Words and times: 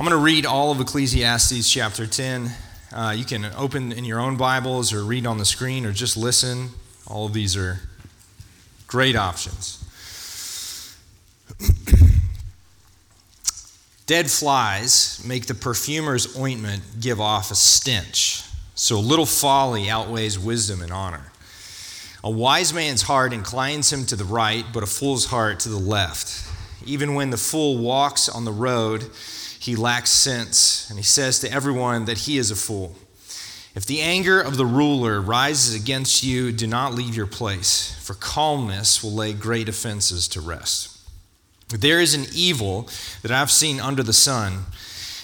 I'm 0.00 0.06
going 0.06 0.18
to 0.18 0.24
read 0.24 0.46
all 0.46 0.72
of 0.72 0.80
Ecclesiastes 0.80 1.70
chapter 1.70 2.06
10. 2.06 2.50
Uh, 2.90 3.14
you 3.14 3.26
can 3.26 3.44
open 3.54 3.92
in 3.92 4.06
your 4.06 4.18
own 4.18 4.38
Bibles 4.38 4.94
or 4.94 5.04
read 5.04 5.26
on 5.26 5.36
the 5.36 5.44
screen 5.44 5.84
or 5.84 5.92
just 5.92 6.16
listen. 6.16 6.70
All 7.06 7.26
of 7.26 7.34
these 7.34 7.54
are 7.54 7.80
great 8.86 9.14
options. 9.14 9.84
Dead 14.06 14.30
flies 14.30 15.22
make 15.26 15.44
the 15.44 15.54
perfumer's 15.54 16.34
ointment 16.34 16.82
give 16.98 17.20
off 17.20 17.50
a 17.50 17.54
stench, 17.54 18.42
so 18.74 18.98
little 18.98 19.26
folly 19.26 19.90
outweighs 19.90 20.38
wisdom 20.38 20.80
and 20.80 20.92
honor. 20.92 21.30
A 22.24 22.30
wise 22.30 22.72
man's 22.72 23.02
heart 23.02 23.34
inclines 23.34 23.92
him 23.92 24.06
to 24.06 24.16
the 24.16 24.24
right, 24.24 24.64
but 24.72 24.82
a 24.82 24.86
fool's 24.86 25.26
heart 25.26 25.60
to 25.60 25.68
the 25.68 25.76
left. 25.76 26.42
Even 26.86 27.12
when 27.12 27.28
the 27.28 27.36
fool 27.36 27.76
walks 27.76 28.30
on 28.30 28.46
the 28.46 28.50
road, 28.50 29.10
he 29.60 29.76
lacks 29.76 30.08
sense, 30.08 30.88
and 30.88 30.98
he 30.98 31.04
says 31.04 31.38
to 31.40 31.52
everyone 31.52 32.06
that 32.06 32.20
he 32.20 32.38
is 32.38 32.50
a 32.50 32.56
fool. 32.56 32.96
If 33.74 33.84
the 33.84 34.00
anger 34.00 34.40
of 34.40 34.56
the 34.56 34.64
ruler 34.64 35.20
rises 35.20 35.74
against 35.74 36.24
you, 36.24 36.50
do 36.50 36.66
not 36.66 36.94
leave 36.94 37.14
your 37.14 37.26
place, 37.26 37.94
for 38.02 38.14
calmness 38.14 39.04
will 39.04 39.12
lay 39.12 39.34
great 39.34 39.68
offenses 39.68 40.26
to 40.28 40.40
rest. 40.40 40.98
There 41.68 42.00
is 42.00 42.14
an 42.14 42.24
evil 42.32 42.88
that 43.20 43.30
I've 43.30 43.50
seen 43.50 43.80
under 43.80 44.02
the 44.02 44.14
sun, 44.14 44.64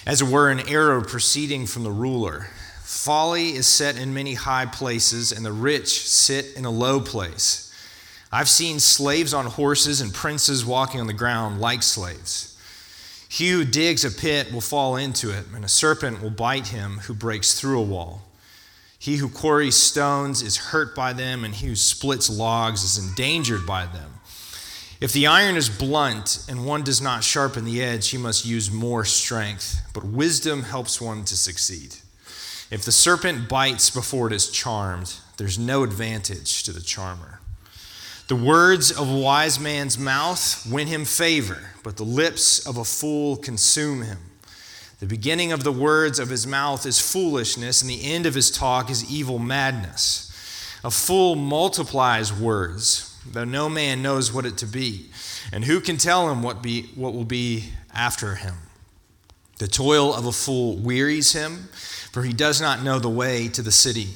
as 0.05 0.21
it 0.21 0.27
were 0.27 0.51
an 0.51 0.69
arrow 0.69 1.03
proceeding 1.03 1.65
from 1.65 1.83
the 1.83 1.91
ruler. 1.91 2.47
Folly 2.83 3.55
is 3.55 3.65
set 3.65 3.97
in 3.97 4.13
many 4.13 4.35
high 4.35 4.67
places, 4.67 5.31
and 5.31 5.43
the 5.43 5.51
rich 5.51 6.07
sit 6.07 6.55
in 6.55 6.63
a 6.63 6.69
low 6.69 6.99
place. 7.01 7.73
I've 8.31 8.49
seen 8.49 8.79
slaves 8.79 9.33
on 9.33 9.47
horses 9.47 9.99
and 9.99 10.13
princes 10.13 10.63
walking 10.63 11.01
on 11.01 11.07
the 11.07 11.13
ground 11.13 11.59
like 11.59 11.81
slaves. 11.81 12.53
He 13.29 13.49
who 13.49 13.65
digs 13.65 14.05
a 14.05 14.11
pit 14.11 14.51
will 14.51 14.61
fall 14.61 14.95
into 14.95 15.29
it, 15.31 15.45
and 15.53 15.65
a 15.65 15.69
serpent 15.69 16.21
will 16.21 16.29
bite 16.29 16.67
him 16.67 16.99
who 16.99 17.13
breaks 17.13 17.59
through 17.59 17.79
a 17.79 17.83
wall. 17.83 18.23
He 18.99 19.17
who 19.17 19.29
quarries 19.29 19.75
stones 19.75 20.41
is 20.41 20.57
hurt 20.57 20.95
by 20.95 21.13
them, 21.13 21.43
and 21.43 21.53
he 21.53 21.67
who 21.67 21.75
splits 21.75 22.29
logs 22.29 22.83
is 22.83 22.97
endangered 22.97 23.65
by 23.65 23.85
them. 23.85 24.13
If 24.99 25.13
the 25.13 25.27
iron 25.27 25.55
is 25.55 25.69
blunt 25.69 26.43
and 26.49 26.65
one 26.65 26.83
does 26.83 27.01
not 27.01 27.23
sharpen 27.23 27.65
the 27.65 27.83
edge, 27.83 28.09
he 28.09 28.17
must 28.17 28.45
use 28.45 28.71
more 28.71 29.05
strength, 29.05 29.81
but 29.93 30.03
wisdom 30.03 30.63
helps 30.63 30.99
one 30.99 31.23
to 31.25 31.37
succeed. 31.37 31.95
If 32.71 32.83
the 32.83 32.91
serpent 32.91 33.47
bites 33.47 33.91
before 33.91 34.27
it 34.27 34.33
is 34.33 34.49
charmed, 34.49 35.13
there's 35.37 35.59
no 35.59 35.83
advantage 35.83 36.63
to 36.63 36.73
the 36.73 36.81
charmer. 36.81 37.39
The 38.27 38.35
words 38.35 38.91
of 38.91 39.09
a 39.09 39.17
wise 39.17 39.57
man's 39.57 39.97
mouth 39.97 40.67
win 40.69 40.87
him 40.87 41.05
favor, 41.05 41.71
but 41.81 41.95
the 41.95 42.03
lips 42.03 42.67
of 42.67 42.77
a 42.77 42.83
fool 42.83 43.37
consume 43.37 44.01
him. 44.01 44.17
The 44.99 45.05
beginning 45.05 45.53
of 45.53 45.63
the 45.63 45.71
words 45.71 46.19
of 46.19 46.27
his 46.27 46.45
mouth 46.45 46.85
is 46.85 46.99
foolishness, 46.99 47.81
and 47.81 47.89
the 47.89 48.03
end 48.03 48.25
of 48.25 48.33
his 48.33 48.51
talk 48.51 48.89
is 48.89 49.09
evil 49.09 49.39
madness. 49.39 50.29
A 50.83 50.91
fool 50.91 51.35
multiplies 51.35 52.33
words, 52.33 53.17
though 53.25 53.45
no 53.45 53.69
man 53.69 54.01
knows 54.01 54.33
what 54.33 54.45
it 54.45 54.57
to 54.57 54.65
be. 54.65 55.09
And 55.53 55.63
who 55.63 55.79
can 55.79 55.95
tell 55.95 56.29
him 56.29 56.43
what, 56.43 56.61
be, 56.61 56.87
what 56.95 57.13
will 57.13 57.23
be 57.23 57.69
after 57.93 58.35
him? 58.35 58.55
The 59.59 59.69
toil 59.69 60.13
of 60.13 60.25
a 60.25 60.33
fool 60.33 60.75
wearies 60.75 61.31
him, 61.31 61.69
for 62.11 62.23
he 62.23 62.33
does 62.33 62.59
not 62.59 62.83
know 62.83 62.99
the 62.99 63.07
way 63.07 63.47
to 63.47 63.61
the 63.61 63.71
city. 63.71 64.09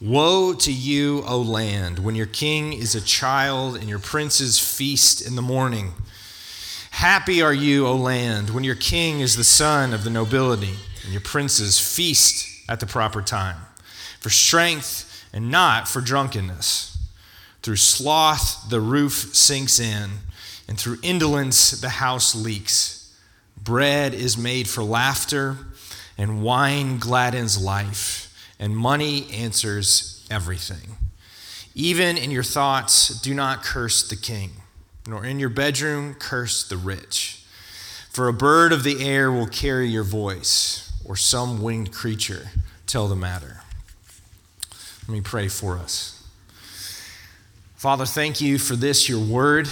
Woe 0.00 0.54
to 0.54 0.72
you, 0.72 1.22
O 1.26 1.42
land, 1.42 1.98
when 1.98 2.14
your 2.14 2.24
king 2.24 2.72
is 2.72 2.94
a 2.94 3.02
child 3.02 3.76
and 3.76 3.86
your 3.86 3.98
princes 3.98 4.58
feast 4.58 5.20
in 5.20 5.36
the 5.36 5.42
morning. 5.42 5.92
Happy 6.92 7.42
are 7.42 7.52
you, 7.52 7.86
O 7.86 7.94
land, 7.96 8.48
when 8.48 8.64
your 8.64 8.76
king 8.76 9.20
is 9.20 9.36
the 9.36 9.44
son 9.44 9.92
of 9.92 10.02
the 10.02 10.08
nobility 10.08 10.76
and 11.04 11.12
your 11.12 11.20
princes 11.20 11.78
feast 11.78 12.48
at 12.66 12.80
the 12.80 12.86
proper 12.86 13.20
time, 13.20 13.58
for 14.20 14.30
strength 14.30 15.28
and 15.34 15.50
not 15.50 15.86
for 15.86 16.00
drunkenness. 16.00 16.96
Through 17.60 17.76
sloth, 17.76 18.70
the 18.70 18.80
roof 18.80 19.34
sinks 19.34 19.78
in, 19.78 20.10
and 20.66 20.78
through 20.80 20.96
indolence, 21.02 21.72
the 21.72 21.90
house 21.90 22.34
leaks. 22.34 23.14
Bread 23.62 24.14
is 24.14 24.38
made 24.38 24.66
for 24.66 24.82
laughter, 24.82 25.58
and 26.16 26.42
wine 26.42 26.98
gladdens 26.98 27.62
life 27.62 28.29
and 28.60 28.76
money 28.76 29.26
answers 29.32 30.24
everything. 30.30 30.96
Even 31.74 32.16
in 32.16 32.30
your 32.30 32.42
thoughts, 32.42 33.08
do 33.20 33.34
not 33.34 33.64
curse 33.64 34.06
the 34.06 34.16
king, 34.16 34.50
nor 35.08 35.24
in 35.24 35.40
your 35.40 35.48
bedroom 35.48 36.14
curse 36.14 36.68
the 36.68 36.76
rich. 36.76 37.42
For 38.10 38.28
a 38.28 38.32
bird 38.32 38.72
of 38.72 38.84
the 38.84 39.04
air 39.04 39.32
will 39.32 39.46
carry 39.46 39.88
your 39.88 40.04
voice, 40.04 40.92
or 41.04 41.16
some 41.16 41.62
winged 41.62 41.92
creature 41.92 42.48
tell 42.86 43.08
the 43.08 43.16
matter. 43.16 43.62
Let 45.08 45.14
me 45.14 45.20
pray 45.22 45.48
for 45.48 45.78
us. 45.78 46.22
Father, 47.76 48.04
thank 48.04 48.42
you 48.42 48.58
for 48.58 48.76
this, 48.76 49.08
your 49.08 49.24
word. 49.24 49.68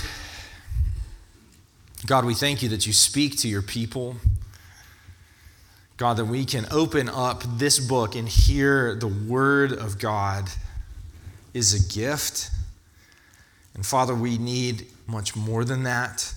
God, 2.06 2.24
we 2.24 2.32
thank 2.32 2.62
you 2.62 2.70
that 2.70 2.86
you 2.86 2.94
speak 2.94 3.36
to 3.38 3.48
your 3.48 3.60
people. 3.60 4.16
God, 5.98 6.16
that 6.18 6.26
we 6.26 6.44
can 6.44 6.64
open 6.70 7.08
up 7.08 7.42
this 7.58 7.80
book 7.80 8.14
and 8.14 8.28
hear 8.28 8.94
the 8.94 9.08
Word 9.08 9.72
of 9.72 9.98
God 9.98 10.48
is 11.52 11.74
a 11.74 11.92
gift. 11.92 12.50
And 13.74 13.84
Father, 13.84 14.14
we 14.14 14.38
need 14.38 14.86
much 15.08 15.34
more 15.34 15.64
than 15.64 15.82
that. 15.82 16.32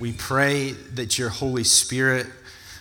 We 0.00 0.12
pray 0.12 0.72
that 0.94 1.18
your 1.18 1.28
Holy 1.28 1.62
Spirit 1.62 2.26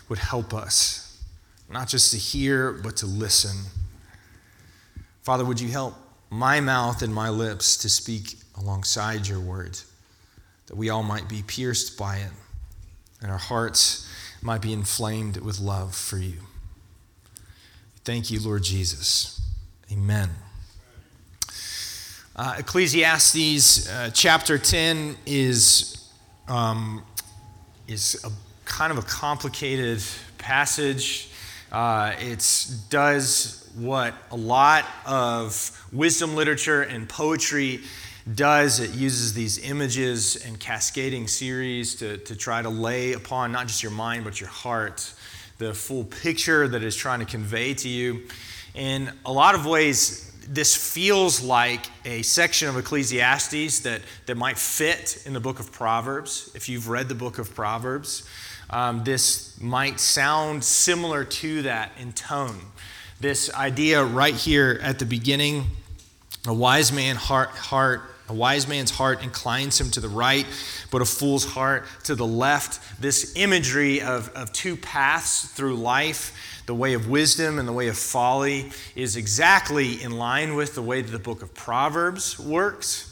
would 0.07 0.19
help 0.19 0.53
us, 0.53 1.21
not 1.69 1.89
just 1.89 2.11
to 2.13 2.17
hear, 2.17 2.71
but 2.71 2.95
to 2.97 3.05
listen. 3.05 3.69
Father, 5.21 5.43
would 5.43 5.59
you 5.59 5.69
help 5.69 5.95
my 6.29 6.61
mouth 6.61 7.01
and 7.01 7.13
my 7.13 7.27
lips 7.27 7.75
to 7.77 7.89
speak 7.89 8.35
alongside 8.57 9.27
your 9.27 9.41
word, 9.41 9.77
that 10.67 10.77
we 10.77 10.89
all 10.89 11.03
might 11.03 11.27
be 11.27 11.43
pierced 11.45 11.97
by 11.97 12.17
it, 12.17 12.31
and 13.21 13.29
our 13.29 13.37
hearts 13.37 14.04
might 14.45 14.61
be 14.61 14.71
inflamed 14.71 15.37
with 15.37 15.59
love 15.59 15.95
for 15.95 16.17
you. 16.17 16.37
Thank 18.03 18.29
you, 18.29 18.39
Lord 18.39 18.61
Jesus. 18.61 19.41
Amen. 19.91 20.29
Uh, 22.35 22.57
Ecclesiastes 22.59 23.89
uh, 23.89 24.11
chapter 24.13 24.59
10 24.59 25.15
is, 25.25 26.11
um, 26.47 27.03
is 27.87 28.23
a, 28.23 28.29
kind 28.65 28.91
of 28.91 28.99
a 28.99 29.07
complicated 29.07 30.03
passage. 30.37 31.31
Uh, 31.71 32.13
it 32.19 32.67
does 32.91 33.67
what 33.73 34.13
a 34.29 34.37
lot 34.37 34.85
of 35.07 35.87
wisdom 35.91 36.35
literature 36.35 36.83
and 36.83 37.09
poetry 37.09 37.81
does. 38.33 38.79
It 38.79 38.91
uses 38.91 39.33
these 39.33 39.57
images 39.59 40.35
and 40.45 40.59
cascading 40.59 41.27
series 41.27 41.95
to, 41.95 42.17
to 42.17 42.35
try 42.35 42.61
to 42.61 42.69
lay 42.69 43.13
upon 43.13 43.51
not 43.51 43.67
just 43.67 43.83
your 43.83 43.91
mind, 43.91 44.23
but 44.23 44.39
your 44.39 44.49
heart 44.49 45.13
the 45.57 45.73
full 45.73 46.03
picture 46.03 46.67
that 46.67 46.83
it's 46.83 46.95
trying 46.95 47.19
to 47.19 47.25
convey 47.25 47.73
to 47.73 47.87
you. 47.87 48.23
In 48.73 49.11
a 49.25 49.31
lot 49.31 49.55
of 49.55 49.65
ways, 49.65 50.31
this 50.47 50.75
feels 50.75 51.41
like 51.41 51.85
a 52.03 52.21
section 52.23 52.67
of 52.67 52.77
Ecclesiastes 52.77 53.79
that, 53.81 54.01
that 54.25 54.35
might 54.35 54.57
fit 54.57 55.23
in 55.25 55.33
the 55.33 55.39
book 55.39 55.59
of 55.59 55.71
Proverbs. 55.71 56.51
If 56.55 56.67
you've 56.67 56.89
read 56.89 57.07
the 57.07 57.15
book 57.15 57.39
of 57.39 57.55
Proverbs, 57.55 58.27
um, 58.69 59.03
this 59.03 59.59
might 59.61 59.99
sound 59.99 60.63
similar 60.63 61.23
to 61.23 61.61
that 61.61 61.91
in 61.99 62.11
tone. 62.11 62.59
This 63.21 63.53
idea 63.53 64.03
right 64.03 64.35
here 64.35 64.79
at 64.83 64.99
the 64.99 65.05
beginning 65.05 65.67
a 66.47 66.53
wise 66.53 66.91
man 66.91 67.15
heart, 67.15 67.49
heart 67.49 68.01
a 68.27 68.33
wise 68.33 68.67
man's 68.67 68.91
heart 68.91 69.23
inclines 69.23 69.79
him 69.79 69.91
to 69.91 69.99
the 69.99 70.09
right, 70.09 70.45
but 70.89 71.01
a 71.01 71.05
fool's 71.05 71.45
heart 71.45 71.85
to 72.03 72.15
the 72.15 72.25
left. 72.25 72.79
This 72.99 73.35
imagery 73.35 74.01
of, 74.01 74.29
of 74.29 74.51
two 74.51 74.75
paths 74.75 75.47
through 75.49 75.75
life, 75.75 76.63
the 76.65 76.73
way 76.73 76.93
of 76.93 77.07
wisdom 77.07 77.59
and 77.59 77.67
the 77.67 77.73
way 77.73 77.87
of 77.87 77.97
folly, 77.97 78.71
is 78.95 79.15
exactly 79.15 80.01
in 80.01 80.11
line 80.11 80.55
with 80.55 80.73
the 80.73 80.81
way 80.81 81.01
that 81.01 81.11
the 81.11 81.19
book 81.19 81.43
of 81.43 81.53
Proverbs 81.53 82.39
works. 82.39 83.11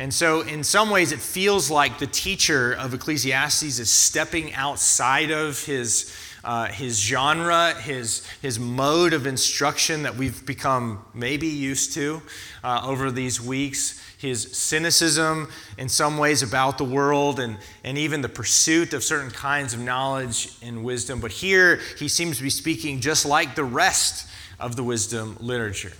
And 0.00 0.14
so, 0.14 0.42
in 0.42 0.62
some 0.62 0.90
ways, 0.90 1.10
it 1.10 1.18
feels 1.18 1.70
like 1.70 1.98
the 1.98 2.06
teacher 2.06 2.72
of 2.72 2.94
Ecclesiastes 2.94 3.80
is 3.80 3.90
stepping 3.90 4.54
outside 4.54 5.32
of 5.32 5.64
his, 5.64 6.14
uh, 6.44 6.66
his 6.66 7.00
genre, 7.00 7.74
his, 7.74 8.24
his 8.40 8.60
mode 8.60 9.12
of 9.12 9.26
instruction 9.26 10.04
that 10.04 10.16
we've 10.16 10.46
become 10.46 11.04
maybe 11.14 11.48
used 11.48 11.94
to 11.94 12.22
uh, 12.62 12.80
over 12.84 13.10
these 13.10 13.40
weeks 13.40 14.00
his 14.18 14.56
cynicism 14.56 15.48
in 15.78 15.88
some 15.88 16.18
ways 16.18 16.42
about 16.42 16.76
the 16.76 16.84
world 16.84 17.38
and, 17.38 17.56
and 17.84 17.96
even 17.96 18.20
the 18.20 18.28
pursuit 18.28 18.92
of 18.92 19.02
certain 19.02 19.30
kinds 19.30 19.72
of 19.72 19.80
knowledge 19.80 20.56
and 20.60 20.84
wisdom. 20.84 21.20
But 21.20 21.30
here 21.30 21.80
he 21.98 22.08
seems 22.08 22.36
to 22.36 22.42
be 22.42 22.50
speaking 22.50 23.00
just 23.00 23.24
like 23.24 23.54
the 23.54 23.64
rest 23.64 24.28
of 24.58 24.74
the 24.74 24.82
wisdom 24.82 25.36
literature. 25.40 25.92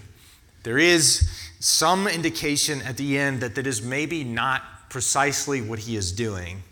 There 0.64 0.78
is 0.78 1.30
some 1.60 2.08
indication 2.08 2.82
at 2.82 2.96
the 2.96 3.16
end 3.16 3.40
that 3.40 3.54
that 3.54 3.66
is 3.68 3.82
maybe 3.82 4.24
not 4.24 4.90
precisely 4.90 5.62
what 5.62 5.78
he 5.78 5.94
is 5.94 6.10
doing, 6.10 6.62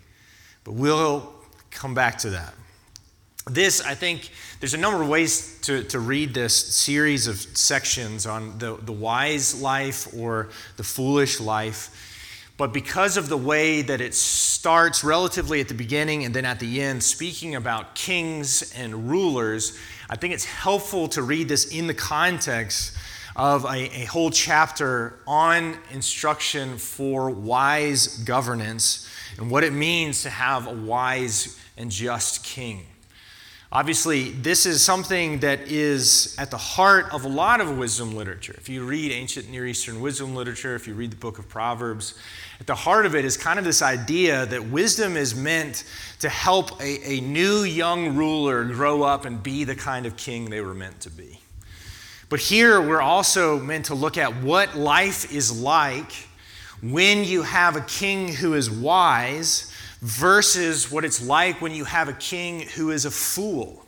but 0.65 0.73
we'll 0.73 1.33
come 1.71 1.93
back 1.93 2.17
to 2.19 2.29
that. 2.31 2.53
This, 3.49 3.81
I 3.81 3.95
think, 3.95 4.31
there's 4.59 4.73
a 4.73 4.77
number 4.77 5.01
of 5.01 5.07
ways 5.07 5.59
to, 5.61 5.83
to 5.85 5.99
read 5.99 6.33
this 6.33 6.55
series 6.55 7.27
of 7.27 7.37
sections 7.37 8.25
on 8.25 8.57
the, 8.57 8.75
the 8.77 8.91
wise 8.91 9.61
life 9.61 10.13
or 10.17 10.49
the 10.77 10.83
foolish 10.83 11.39
life. 11.39 11.91
But 12.57 12.73
because 12.73 13.17
of 13.17 13.29
the 13.29 13.37
way 13.37 13.83
that 13.83 14.01
it 14.01 14.15
starts 14.15 15.03
relatively 15.03 15.61
at 15.61 15.67
the 15.67 15.75
beginning 15.75 16.25
and 16.25 16.33
then 16.33 16.43
at 16.43 16.59
the 16.59 16.81
end, 16.81 17.03
speaking 17.03 17.53
about 17.53 17.93
kings 17.93 18.73
and 18.75 19.09
rulers, 19.09 19.77
I 20.09 20.15
think 20.15 20.33
it's 20.33 20.45
helpful 20.45 21.07
to 21.09 21.21
read 21.21 21.49
this 21.49 21.65
in 21.65 21.85
the 21.85 21.93
context 21.93 22.97
of 23.35 23.65
a, 23.65 24.01
a 24.01 24.05
whole 24.05 24.31
chapter 24.31 25.19
on 25.27 25.77
instruction 25.91 26.79
for 26.79 27.29
wise 27.29 28.17
governance 28.23 29.07
and 29.37 29.51
what 29.51 29.63
it 29.63 29.71
means 29.71 30.23
to 30.23 30.31
have 30.31 30.65
a 30.65 30.73
wise 30.73 31.59
and 31.77 31.91
just 31.91 32.43
king. 32.43 32.83
Obviously, 33.69 34.31
this 34.31 34.65
is 34.65 34.81
something 34.81 35.39
that 35.39 35.59
is 35.69 36.33
at 36.39 36.51
the 36.51 36.57
heart 36.57 37.13
of 37.13 37.25
a 37.25 37.27
lot 37.27 37.59
of 37.59 37.77
wisdom 37.77 38.15
literature. 38.15 38.55
If 38.57 38.69
you 38.69 38.85
read 38.85 39.11
ancient 39.11 39.49
Near 39.49 39.67
Eastern 39.67 39.99
wisdom 39.99 40.33
literature, 40.33 40.73
if 40.73 40.87
you 40.87 40.93
read 40.93 41.11
the 41.11 41.17
book 41.17 41.37
of 41.37 41.49
Proverbs, 41.49 42.17
at 42.61 42.67
the 42.67 42.75
heart 42.75 43.05
of 43.05 43.13
it 43.13 43.25
is 43.25 43.35
kind 43.35 43.59
of 43.59 43.65
this 43.65 43.81
idea 43.81 44.45
that 44.45 44.69
wisdom 44.69 45.17
is 45.17 45.35
meant 45.35 45.83
to 46.19 46.29
help 46.29 46.79
a, 46.81 47.09
a 47.09 47.19
new 47.19 47.63
young 47.63 48.15
ruler 48.15 48.63
grow 48.63 49.03
up 49.03 49.25
and 49.25 49.43
be 49.43 49.65
the 49.65 49.75
kind 49.75 50.05
of 50.05 50.15
king 50.15 50.49
they 50.49 50.61
were 50.61 50.73
meant 50.73 51.01
to 51.01 51.09
be. 51.09 51.41
But 52.29 52.39
here 52.39 52.79
we're 52.79 53.01
also 53.01 53.59
meant 53.59 53.85
to 53.85 53.95
look 53.95 54.17
at 54.17 54.33
what 54.37 54.77
life 54.77 55.33
is 55.33 55.61
like 55.61 56.11
when 56.81 57.25
you 57.25 57.41
have 57.41 57.75
a 57.75 57.81
king 57.81 58.33
who 58.33 58.53
is 58.53 58.71
wise 58.71 59.66
versus 60.01 60.91
what 60.91 61.03
it's 61.03 61.25
like 61.25 61.61
when 61.61 61.73
you 61.73 61.85
have 61.85 62.07
a 62.07 62.13
king 62.13 62.61
who 62.61 62.91
is 62.91 63.05
a 63.05 63.11
fool. 63.11 63.83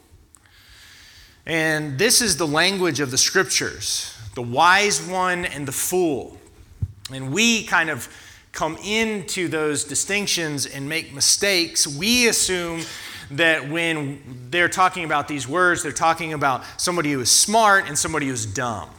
And 1.46 1.98
this 1.98 2.22
is 2.22 2.38
the 2.38 2.48
language 2.48 3.00
of 3.00 3.12
the 3.12 3.18
scriptures 3.18 4.16
the 4.36 4.42
wise 4.44 5.02
one 5.02 5.44
and 5.44 5.68
the 5.68 5.72
fool. 5.72 6.38
And 7.12 7.34
we 7.34 7.64
kind 7.64 7.90
of 7.90 8.08
come 8.52 8.78
into 8.78 9.48
those 9.48 9.84
distinctions 9.84 10.66
and 10.66 10.88
make 10.88 11.14
mistakes. 11.14 11.88
We 11.88 12.28
assume 12.28 12.84
that 13.32 13.70
when 13.70 14.48
they're 14.50 14.70
talking 14.70 15.04
about 15.04 15.28
these 15.28 15.48
words, 15.48 15.84
they're 15.84 15.92
talking 15.92 16.34
about 16.34 16.64
somebody 16.78 17.12
who 17.12 17.20
is 17.20 17.30
smart 17.30 17.88
and 17.88 17.98
somebody 17.98 18.28
who's 18.28 18.46
dumb. 18.46 18.90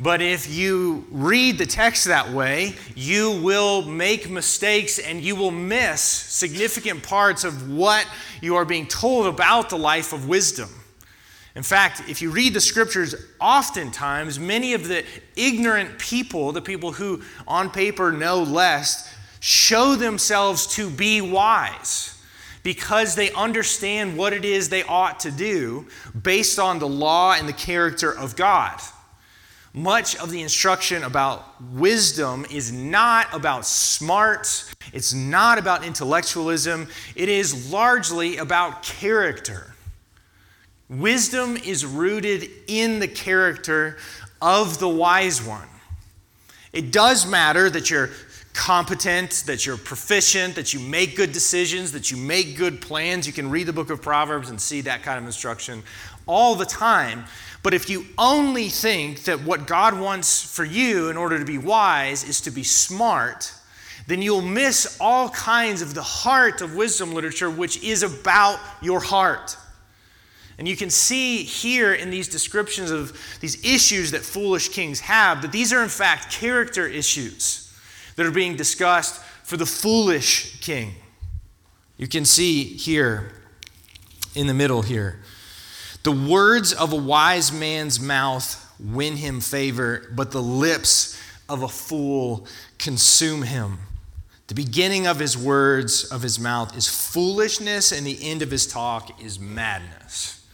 But 0.00 0.20
if 0.20 0.52
you 0.52 1.06
read 1.10 1.58
the 1.58 1.66
text 1.66 2.06
that 2.06 2.30
way, 2.30 2.74
you 2.96 3.40
will 3.42 3.82
make 3.82 4.28
mistakes 4.28 4.98
and 4.98 5.20
you 5.20 5.36
will 5.36 5.52
miss 5.52 6.00
significant 6.00 7.02
parts 7.02 7.44
of 7.44 7.70
what 7.70 8.06
you 8.40 8.56
are 8.56 8.64
being 8.64 8.86
told 8.86 9.26
about 9.26 9.70
the 9.70 9.78
life 9.78 10.12
of 10.12 10.28
wisdom. 10.28 10.68
In 11.54 11.62
fact, 11.62 12.02
if 12.08 12.20
you 12.20 12.30
read 12.30 12.54
the 12.54 12.60
scriptures, 12.60 13.14
oftentimes 13.40 14.40
many 14.40 14.74
of 14.74 14.88
the 14.88 15.04
ignorant 15.36 15.98
people, 16.00 16.50
the 16.50 16.60
people 16.60 16.90
who 16.90 17.22
on 17.46 17.70
paper 17.70 18.10
know 18.10 18.42
less, 18.42 19.14
show 19.38 19.94
themselves 19.94 20.66
to 20.74 20.90
be 20.90 21.20
wise 21.20 22.20
because 22.64 23.14
they 23.14 23.30
understand 23.32 24.16
what 24.16 24.32
it 24.32 24.44
is 24.44 24.68
they 24.68 24.82
ought 24.84 25.20
to 25.20 25.30
do 25.30 25.86
based 26.20 26.58
on 26.58 26.80
the 26.80 26.88
law 26.88 27.34
and 27.34 27.46
the 27.46 27.52
character 27.52 28.10
of 28.10 28.34
God. 28.34 28.80
Much 29.76 30.14
of 30.16 30.30
the 30.30 30.40
instruction 30.40 31.02
about 31.02 31.60
wisdom 31.72 32.46
is 32.48 32.70
not 32.70 33.26
about 33.34 33.66
smarts, 33.66 34.72
it's 34.92 35.12
not 35.12 35.58
about 35.58 35.84
intellectualism, 35.84 36.86
it 37.16 37.28
is 37.28 37.72
largely 37.72 38.36
about 38.36 38.84
character. 38.84 39.74
Wisdom 40.88 41.56
is 41.56 41.84
rooted 41.84 42.48
in 42.68 43.00
the 43.00 43.08
character 43.08 43.96
of 44.40 44.78
the 44.78 44.88
wise 44.88 45.44
one. 45.44 45.68
It 46.72 46.92
does 46.92 47.26
matter 47.26 47.68
that 47.68 47.90
you're 47.90 48.10
competent, 48.52 49.42
that 49.46 49.66
you're 49.66 49.76
proficient, 49.76 50.54
that 50.54 50.72
you 50.72 50.78
make 50.78 51.16
good 51.16 51.32
decisions, 51.32 51.90
that 51.92 52.12
you 52.12 52.16
make 52.16 52.56
good 52.56 52.80
plans. 52.80 53.26
You 53.26 53.32
can 53.32 53.50
read 53.50 53.66
the 53.66 53.72
book 53.72 53.90
of 53.90 54.00
Proverbs 54.00 54.50
and 54.50 54.60
see 54.60 54.82
that 54.82 55.02
kind 55.02 55.18
of 55.18 55.26
instruction 55.26 55.82
all 56.26 56.54
the 56.54 56.64
time. 56.64 57.24
But 57.64 57.72
if 57.72 57.88
you 57.88 58.04
only 58.18 58.68
think 58.68 59.24
that 59.24 59.42
what 59.42 59.66
God 59.66 59.98
wants 59.98 60.54
for 60.54 60.66
you 60.66 61.08
in 61.08 61.16
order 61.16 61.38
to 61.38 61.46
be 61.46 61.56
wise 61.56 62.22
is 62.22 62.42
to 62.42 62.50
be 62.50 62.62
smart, 62.62 63.54
then 64.06 64.20
you'll 64.20 64.42
miss 64.42 64.98
all 65.00 65.30
kinds 65.30 65.80
of 65.80 65.94
the 65.94 66.02
heart 66.02 66.60
of 66.60 66.76
wisdom 66.76 67.14
literature, 67.14 67.48
which 67.48 67.82
is 67.82 68.02
about 68.02 68.60
your 68.82 69.00
heart. 69.00 69.56
And 70.58 70.68
you 70.68 70.76
can 70.76 70.90
see 70.90 71.42
here 71.42 71.94
in 71.94 72.10
these 72.10 72.28
descriptions 72.28 72.90
of 72.90 73.18
these 73.40 73.64
issues 73.64 74.10
that 74.10 74.20
foolish 74.20 74.68
kings 74.68 75.00
have 75.00 75.40
that 75.40 75.50
these 75.50 75.72
are, 75.72 75.82
in 75.82 75.88
fact, 75.88 76.30
character 76.30 76.86
issues 76.86 77.74
that 78.16 78.26
are 78.26 78.30
being 78.30 78.56
discussed 78.56 79.22
for 79.42 79.56
the 79.56 79.66
foolish 79.66 80.60
king. 80.60 80.92
You 81.96 82.08
can 82.08 82.26
see 82.26 82.64
here 82.64 83.32
in 84.34 84.48
the 84.48 84.54
middle 84.54 84.82
here 84.82 85.22
the 86.04 86.12
words 86.12 86.72
of 86.72 86.92
a 86.92 86.96
wise 86.96 87.50
man's 87.50 87.98
mouth 87.98 88.60
win 88.78 89.16
him 89.16 89.40
favor, 89.40 90.06
but 90.14 90.30
the 90.30 90.42
lips 90.42 91.18
of 91.48 91.62
a 91.62 91.68
fool 91.68 92.46
consume 92.78 93.42
him. 93.42 93.78
The 94.46 94.54
beginning 94.54 95.06
of 95.06 95.18
his 95.18 95.36
words 95.36 96.04
of 96.04 96.20
his 96.20 96.38
mouth 96.38 96.76
is 96.76 96.86
foolishness, 96.86 97.90
and 97.90 98.06
the 98.06 98.18
end 98.22 98.42
of 98.42 98.50
his 98.50 98.66
talk 98.66 99.22
is 99.22 99.40
madness. 99.40 100.46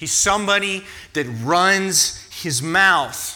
He's 0.00 0.12
somebody 0.12 0.84
that 1.12 1.26
runs 1.44 2.26
his 2.42 2.60
mouth 2.60 3.32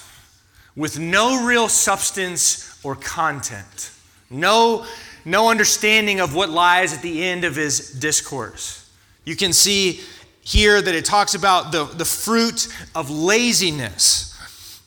with 0.74 0.98
no 0.98 1.46
real 1.46 1.68
substance 1.68 2.80
or 2.82 2.96
content, 2.96 3.92
no, 4.28 4.84
no 5.24 5.48
understanding 5.48 6.18
of 6.18 6.34
what 6.34 6.50
lies 6.50 6.92
at 6.92 7.02
the 7.02 7.22
end 7.22 7.44
of 7.44 7.54
his 7.54 7.92
discourse. 7.92 8.90
You 9.24 9.36
can 9.36 9.52
see 9.52 10.00
here 10.40 10.80
that 10.80 10.94
it 10.94 11.04
talks 11.04 11.34
about 11.34 11.72
the, 11.72 11.84
the 11.84 12.04
fruit 12.04 12.68
of 12.94 13.10
laziness. 13.10 14.26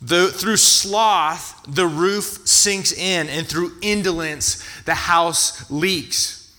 The, 0.01 0.27
through 0.27 0.57
sloth, 0.57 1.63
the 1.65 1.87
roof 1.87 2.45
sinks 2.45 2.91
in, 2.91 3.29
and 3.29 3.47
through 3.47 3.71
indolence, 3.81 4.61
the 4.83 4.93
house 4.93 5.71
leaks. 5.71 6.53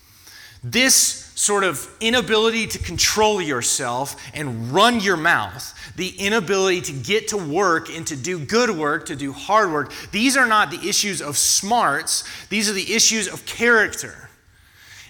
This 0.62 1.24
sort 1.34 1.64
of 1.64 1.94
inability 2.00 2.66
to 2.68 2.78
control 2.78 3.42
yourself 3.42 4.16
and 4.34 4.70
run 4.72 5.00
your 5.00 5.16
mouth, 5.16 5.74
the 5.96 6.08
inability 6.08 6.80
to 6.80 6.92
get 6.92 7.28
to 7.28 7.36
work 7.36 7.90
and 7.94 8.06
to 8.06 8.16
do 8.16 8.38
good 8.38 8.70
work, 8.70 9.06
to 9.06 9.16
do 9.16 9.32
hard 9.32 9.72
work, 9.72 9.92
these 10.12 10.36
are 10.36 10.46
not 10.46 10.70
the 10.70 10.88
issues 10.88 11.20
of 11.20 11.36
smarts, 11.36 12.24
these 12.48 12.70
are 12.70 12.72
the 12.72 12.94
issues 12.94 13.28
of 13.28 13.44
character. 13.44 14.23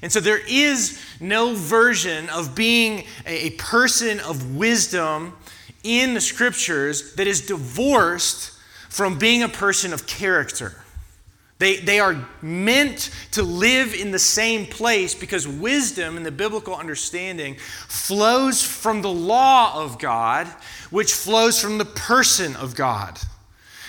And 0.05 0.13
so 0.13 0.21
there 0.21 0.43
is 0.47 1.03
no 1.19 1.55
version 1.55 2.29
of 2.29 2.55
being 2.55 3.05
a 3.25 3.53
person 3.53 4.21
of 4.21 4.55
wisdom 4.55 5.33
in 5.83 6.13
the 6.13 6.21
scriptures 6.21 7.15
that 7.15 7.27
is 7.27 7.47
divorced 7.47 8.53
from 8.91 9.19
being 9.19 9.43
a 9.43 9.49
person 9.49 9.95
of 9.95 10.07
character. 10.07 10.75
They, 11.59 11.77
they 11.77 12.01
are 12.01 12.29
meant 12.43 13.09
to 13.31 13.43
live 13.43 13.95
in 13.95 14.11
the 14.11 14.19
same 14.19 14.67
place 14.67 15.15
because 15.15 15.49
wisdom 15.49 16.19
in 16.19 16.23
the 16.23 16.31
biblical 16.31 16.77
understanding 16.77 17.57
flows 17.89 18.63
from 18.63 19.01
the 19.01 19.11
law 19.11 19.83
of 19.83 19.99
God, 19.99 20.47
which 20.91 21.15
flows 21.15 21.59
from 21.59 21.79
the 21.79 21.87
person 21.87 22.57
of 22.57 22.75
God. 22.75 23.19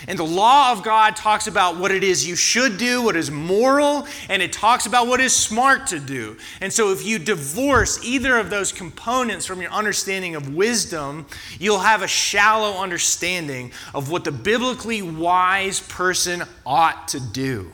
And 0.07 0.19
the 0.19 0.23
law 0.23 0.71
of 0.71 0.83
God 0.83 1.15
talks 1.15 1.47
about 1.47 1.77
what 1.77 1.91
it 1.91 2.03
is 2.03 2.27
you 2.27 2.35
should 2.35 2.77
do, 2.77 3.01
what 3.01 3.15
is 3.15 3.31
moral, 3.31 4.07
and 4.29 4.41
it 4.41 4.53
talks 4.53 4.85
about 4.85 5.07
what 5.07 5.19
is 5.19 5.35
smart 5.35 5.87
to 5.87 5.99
do. 5.99 6.37
And 6.61 6.71
so, 6.71 6.91
if 6.91 7.05
you 7.05 7.19
divorce 7.19 8.03
either 8.03 8.37
of 8.37 8.49
those 8.49 8.71
components 8.71 9.45
from 9.45 9.61
your 9.61 9.71
understanding 9.71 10.35
of 10.35 10.53
wisdom, 10.53 11.25
you'll 11.59 11.79
have 11.79 12.01
a 12.01 12.07
shallow 12.07 12.81
understanding 12.81 13.71
of 13.93 14.09
what 14.09 14.23
the 14.23 14.31
biblically 14.31 15.01
wise 15.01 15.79
person 15.79 16.43
ought 16.65 17.07
to 17.09 17.19
do. 17.19 17.71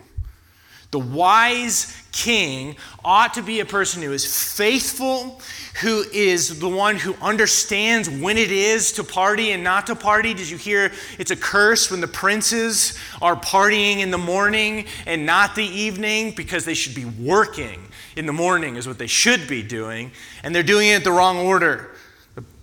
The 0.92 1.00
wise 1.00 1.98
king 2.12 2.76
ought 3.06 3.34
to 3.36 3.42
be 3.42 3.62
a 3.62 3.66
person 3.66 4.02
who 4.02 4.12
is 4.12 4.26
faithful, 4.56 5.42
who 5.82 6.04
is 6.12 6.60
the 6.60 6.68
one 6.68 6.98
who 6.98 7.16
understands 7.22 8.10
when 8.10 8.38
it 8.38 8.52
is 8.52 8.92
to 8.94 9.04
party 9.06 9.52
and 9.52 9.64
not 9.64 9.88
to 9.88 9.96
party. 9.96 10.34
Did 10.34 10.50
you 10.50 10.58
hear 10.58 10.92
it's 11.18 11.32
a 11.32 11.36
curse 11.38 11.90
when 11.90 12.02
the 12.02 12.10
princes 12.10 13.00
are 13.22 13.38
partying 13.38 14.00
in 14.00 14.12
the 14.12 14.18
morning 14.18 14.86
and 15.06 15.26
not 15.26 15.56
the 15.56 15.64
evening 15.64 16.34
because 16.36 16.66
they 16.66 16.74
should 16.74 16.96
be 16.96 17.06
working 17.06 17.88
in 18.18 18.26
the 18.26 18.34
morning, 18.34 18.76
is 18.76 18.86
what 18.86 18.98
they 18.98 19.08
should 19.08 19.48
be 19.48 19.64
doing, 19.64 20.12
and 20.44 20.54
they're 20.54 20.62
doing 20.62 20.90
it 20.90 21.06
the 21.06 21.12
wrong 21.12 21.38
order. 21.38 21.91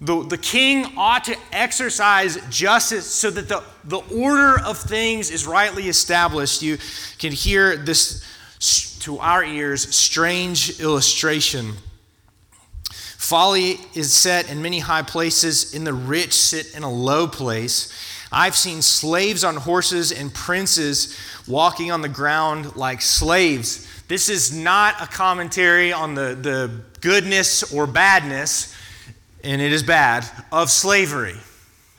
The, 0.00 0.22
the 0.22 0.38
king 0.38 0.86
ought 0.96 1.24
to 1.24 1.36
exercise 1.52 2.38
justice 2.50 3.06
so 3.06 3.30
that 3.30 3.48
the, 3.48 3.62
the 3.84 3.98
order 4.14 4.60
of 4.60 4.78
things 4.78 5.30
is 5.30 5.46
rightly 5.46 5.88
established. 5.88 6.62
You 6.62 6.78
can 7.18 7.32
hear 7.32 7.76
this 7.76 8.24
to 9.00 9.18
our 9.18 9.44
ears 9.44 9.94
strange 9.94 10.80
illustration 10.80 11.74
Folly 13.28 13.78
is 13.92 14.10
set 14.14 14.50
in 14.50 14.62
many 14.62 14.78
high 14.78 15.02
places, 15.02 15.74
and 15.74 15.86
the 15.86 15.92
rich 15.92 16.32
sit 16.32 16.74
in 16.74 16.82
a 16.82 16.90
low 16.90 17.28
place. 17.28 17.92
I've 18.32 18.56
seen 18.56 18.80
slaves 18.80 19.44
on 19.44 19.56
horses 19.56 20.12
and 20.12 20.32
princes 20.32 21.14
walking 21.46 21.92
on 21.92 22.00
the 22.00 22.08
ground 22.08 22.74
like 22.74 23.02
slaves. 23.02 23.86
This 24.08 24.30
is 24.30 24.56
not 24.56 25.02
a 25.02 25.06
commentary 25.06 25.92
on 25.92 26.14
the, 26.14 26.38
the 26.40 26.80
goodness 27.02 27.70
or 27.70 27.86
badness, 27.86 28.74
and 29.44 29.60
it 29.60 29.72
is 29.72 29.82
bad, 29.82 30.28
of 30.52 30.70
slavery. 30.70 31.36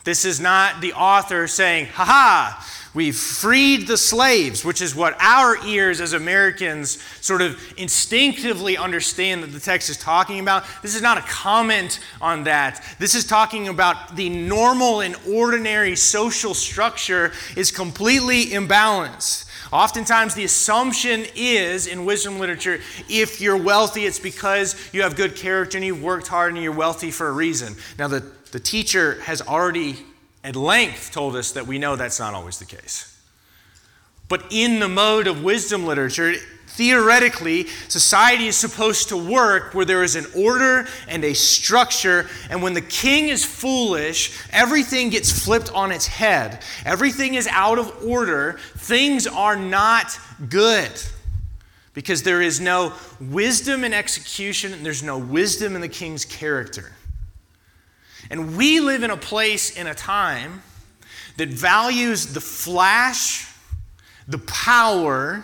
This 0.03 0.25
is 0.25 0.39
not 0.39 0.81
the 0.81 0.93
author 0.93 1.47
saying, 1.47 1.87
ha 1.87 2.05
ha, 2.05 2.67
we've 2.93 3.15
freed 3.15 3.87
the 3.87 3.97
slaves, 3.97 4.63
which 4.63 4.81
is 4.81 4.95
what 4.95 5.15
our 5.19 5.57
ears 5.65 6.01
as 6.01 6.13
Americans 6.13 7.01
sort 7.21 7.41
of 7.41 7.61
instinctively 7.77 8.77
understand 8.77 9.43
that 9.43 9.51
the 9.51 9.59
text 9.59 9.89
is 9.89 9.97
talking 9.97 10.39
about. 10.39 10.63
This 10.81 10.95
is 10.95 11.01
not 11.01 11.17
a 11.17 11.21
comment 11.21 11.99
on 12.21 12.45
that. 12.45 12.83
This 12.97 13.13
is 13.13 13.25
talking 13.25 13.67
about 13.67 14.15
the 14.15 14.29
normal 14.29 15.01
and 15.01 15.15
ordinary 15.29 15.95
social 15.95 16.53
structure 16.53 17.31
is 17.55 17.71
completely 17.71 18.47
imbalanced. 18.47 19.48
Oftentimes, 19.71 20.33
the 20.33 20.43
assumption 20.43 21.25
is 21.35 21.85
in 21.85 22.05
wisdom 22.05 22.39
literature 22.39 22.79
if 23.07 23.39
you're 23.39 23.57
wealthy, 23.57 24.05
it's 24.05 24.19
because 24.19 24.75
you 24.93 25.03
have 25.03 25.15
good 25.15 25.35
character 25.35 25.77
and 25.77 25.85
you've 25.85 26.01
worked 26.01 26.27
hard 26.27 26.53
and 26.53 26.63
you're 26.63 26.71
wealthy 26.71 27.11
for 27.11 27.27
a 27.27 27.31
reason. 27.31 27.75
Now, 27.97 28.07
the, 28.07 28.21
the 28.51 28.59
teacher 28.59 29.21
has 29.21 29.41
already 29.41 29.97
at 30.43 30.55
length 30.55 31.11
told 31.11 31.35
us 31.35 31.51
that 31.51 31.67
we 31.67 31.77
know 31.77 31.95
that's 31.95 32.19
not 32.19 32.33
always 32.33 32.57
the 32.57 32.65
case. 32.65 33.18
But 34.29 34.45
in 34.51 34.79
the 34.79 34.87
mode 34.87 35.27
of 35.27 35.43
wisdom 35.43 35.85
literature, 35.85 36.35
theoretically, 36.67 37.67
society 37.89 38.47
is 38.47 38.55
supposed 38.55 39.09
to 39.09 39.17
work 39.17 39.73
where 39.73 39.83
there 39.83 40.03
is 40.03 40.15
an 40.15 40.25
order 40.33 40.87
and 41.09 41.25
a 41.25 41.33
structure. 41.33 42.29
And 42.49 42.63
when 42.63 42.73
the 42.73 42.81
king 42.81 43.27
is 43.27 43.43
foolish, 43.43 44.39
everything 44.51 45.09
gets 45.09 45.43
flipped 45.43 45.73
on 45.73 45.91
its 45.91 46.07
head. 46.07 46.63
Everything 46.85 47.33
is 47.33 47.47
out 47.47 47.79
of 47.79 48.05
order. 48.05 48.59
Things 48.77 49.27
are 49.27 49.57
not 49.57 50.17
good 50.47 50.91
because 51.93 52.23
there 52.23 52.41
is 52.41 52.61
no 52.61 52.93
wisdom 53.19 53.83
in 53.83 53.93
execution 53.93 54.71
and 54.71 54.85
there's 54.85 55.03
no 55.03 55.17
wisdom 55.17 55.75
in 55.75 55.81
the 55.81 55.89
king's 55.89 56.23
character. 56.23 56.93
And 58.29 58.55
we 58.55 58.79
live 58.79 59.03
in 59.03 59.11
a 59.11 59.17
place 59.17 59.75
in 59.75 59.85
a 59.87 59.93
time 59.93 60.61
that 61.35 61.49
values 61.49 62.33
the 62.33 62.39
flash, 62.39 63.48
the 64.29 64.37
power, 64.37 65.43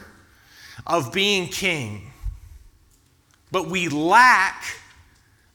of 0.86 1.12
being 1.12 1.48
king, 1.48 2.12
but 3.52 3.68
we 3.68 3.90
lack 3.90 4.64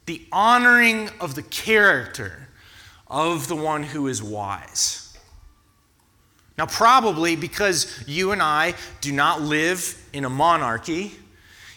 the 0.07 0.23
honoring 0.33 1.09
of 1.21 1.35
the 1.35 1.43
character 1.43 2.49
of 3.07 3.49
the 3.49 3.57
one 3.57 3.83
who 3.83 4.09
is 4.09 4.23
wise. 4.23 5.17
Now, 6.59 6.67
probably 6.67 7.37
because 7.37 8.03
you 8.07 8.33
and 8.33 8.43
I 8.43 8.75
do 9.01 9.13
not 9.13 9.41
live 9.41 9.97
in 10.13 10.25
a 10.25 10.31
monarchy, 10.31 11.13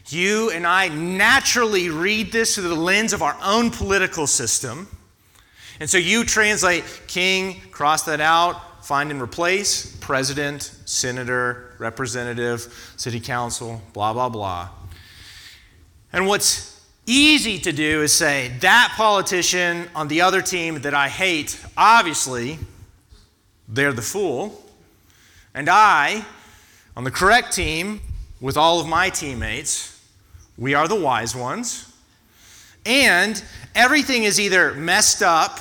you 0.08 0.50
and 0.50 0.68
I 0.68 0.90
naturally 0.90 1.90
read 1.90 2.32
this 2.32 2.56
through 2.56 2.68
the 2.68 2.76
lens 2.76 3.14
of 3.14 3.22
our 3.22 3.38
own 3.42 3.72
political 3.72 4.28
system. 4.28 4.88
And 5.80 5.90
so 5.90 5.98
you 5.98 6.26
translate 6.26 6.84
king, 7.08 7.62
cross 7.72 8.04
that 8.04 8.20
out, 8.20 8.62
find 8.84 9.12
and 9.12 9.22
replace 9.22 9.96
president, 9.98 10.64
senator, 10.86 11.74
representative, 11.80 12.94
city 12.98 13.20
council, 13.20 13.82
blah, 13.94 14.12
blah, 14.12 14.28
blah. 14.28 14.70
And 16.12 16.28
what's 16.28 16.86
easy 17.06 17.58
to 17.60 17.72
do 17.72 18.02
is 18.02 18.14
say, 18.14 18.52
that 18.60 18.94
politician 18.98 19.88
on 19.96 20.10
the 20.10 20.22
other 20.22 20.42
team 20.42 20.82
that 20.82 20.94
I 20.94 21.08
hate, 21.08 21.60
obviously, 21.78 22.60
they're 23.70 23.94
the 23.94 24.02
fool. 24.02 24.62
And 25.54 25.70
I, 25.70 26.26
on 26.98 27.06
the 27.06 27.12
correct 27.12 27.54
team, 27.54 28.02
with 28.42 28.58
all 28.58 28.82
of 28.82 28.88
my 28.88 29.10
teammates, 29.10 29.98
we 30.58 30.74
are 30.74 30.90
the 30.90 31.00
wise 31.00 31.34
ones. 31.34 31.90
And 32.86 33.42
everything 33.74 34.26
is 34.26 34.42
either 34.42 34.74
messed 34.74 35.24
up 35.24 35.60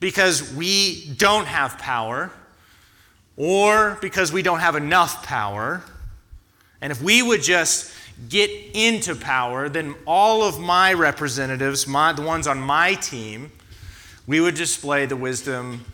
because 0.00 0.52
we 0.54 1.10
don't 1.16 1.46
have 1.46 1.78
power 1.78 2.32
or 3.36 3.98
because 4.00 4.32
we 4.32 4.42
don't 4.42 4.60
have 4.60 4.74
enough 4.74 5.24
power. 5.24 5.82
And 6.80 6.90
if 6.90 7.02
we 7.02 7.22
would 7.22 7.42
just 7.42 7.92
get 8.28 8.50
into 8.74 9.14
power, 9.14 9.68
then 9.68 9.94
all 10.06 10.42
of 10.42 10.58
my 10.58 10.92
representatives, 10.92 11.86
my, 11.86 12.12
the 12.12 12.22
ones 12.22 12.46
on 12.46 12.60
my 12.60 12.94
team, 12.94 13.52
we 14.26 14.40
would 14.40 14.54
display 14.54 15.06
the 15.06 15.16
wisdom 15.16 15.84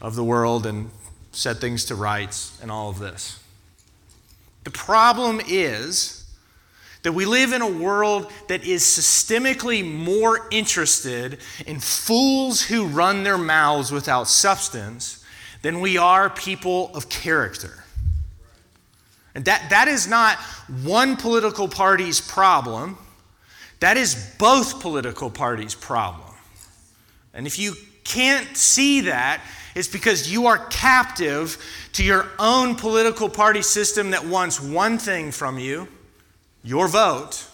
of 0.00 0.14
the 0.14 0.24
world 0.24 0.66
and 0.66 0.90
set 1.32 1.58
things 1.58 1.84
to 1.86 1.94
rights 1.94 2.58
and 2.62 2.70
all 2.70 2.90
of 2.90 2.98
this. 2.98 3.38
The 4.64 4.70
problem 4.70 5.40
is 5.46 6.24
that 7.08 7.14
we 7.14 7.24
live 7.24 7.54
in 7.54 7.62
a 7.62 7.66
world 7.66 8.30
that 8.48 8.66
is 8.66 8.82
systemically 8.82 9.82
more 9.82 10.46
interested 10.50 11.38
in 11.66 11.80
fools 11.80 12.60
who 12.60 12.84
run 12.84 13.22
their 13.22 13.38
mouths 13.38 13.90
without 13.90 14.28
substance 14.28 15.24
than 15.62 15.80
we 15.80 15.96
are 15.96 16.28
people 16.28 16.90
of 16.94 17.08
character. 17.08 17.82
And 19.34 19.46
that, 19.46 19.70
that 19.70 19.88
is 19.88 20.06
not 20.06 20.36
one 20.82 21.16
political 21.16 21.66
party's 21.66 22.20
problem, 22.20 22.98
that 23.80 23.96
is 23.96 24.34
both 24.38 24.82
political 24.82 25.30
parties' 25.30 25.74
problem. 25.74 26.28
And 27.32 27.46
if 27.46 27.58
you 27.58 27.72
can't 28.04 28.54
see 28.54 29.00
that, 29.00 29.40
it's 29.74 29.88
because 29.88 30.30
you 30.30 30.46
are 30.46 30.58
captive 30.66 31.56
to 31.94 32.04
your 32.04 32.26
own 32.38 32.74
political 32.74 33.30
party 33.30 33.62
system 33.62 34.10
that 34.10 34.26
wants 34.26 34.60
one 34.60 34.98
thing 34.98 35.32
from 35.32 35.58
you 35.58 35.88
your 36.68 36.86
vote 36.86 37.46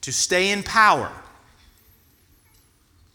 to 0.00 0.12
stay 0.12 0.50
in 0.50 0.62
power. 0.62 1.12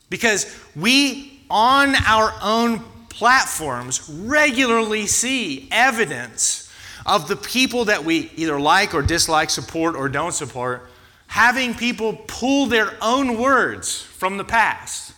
Because 0.10 0.56
we, 0.76 1.42
on 1.50 1.96
our 1.96 2.34
own 2.42 2.84
platforms, 3.10 4.08
regularly 4.10 5.08
see 5.08 5.68
evidence 5.72 6.72
of 7.06 7.28
the 7.28 7.36
people 7.36 7.86
that 7.86 8.06
we 8.06 8.32
either 8.36 8.60
like 8.60 8.94
or 8.94 9.02
dislike, 9.02 9.50
support 9.50 9.96
or 9.96 10.08
don't 10.08 10.34
support, 10.34 10.88
having 11.28 11.74
people 11.74 12.14
pull 12.28 12.68
their 12.68 12.92
own 13.02 13.40
words 13.40 14.02
from 14.02 14.38
the 14.38 14.44
past 14.44 15.14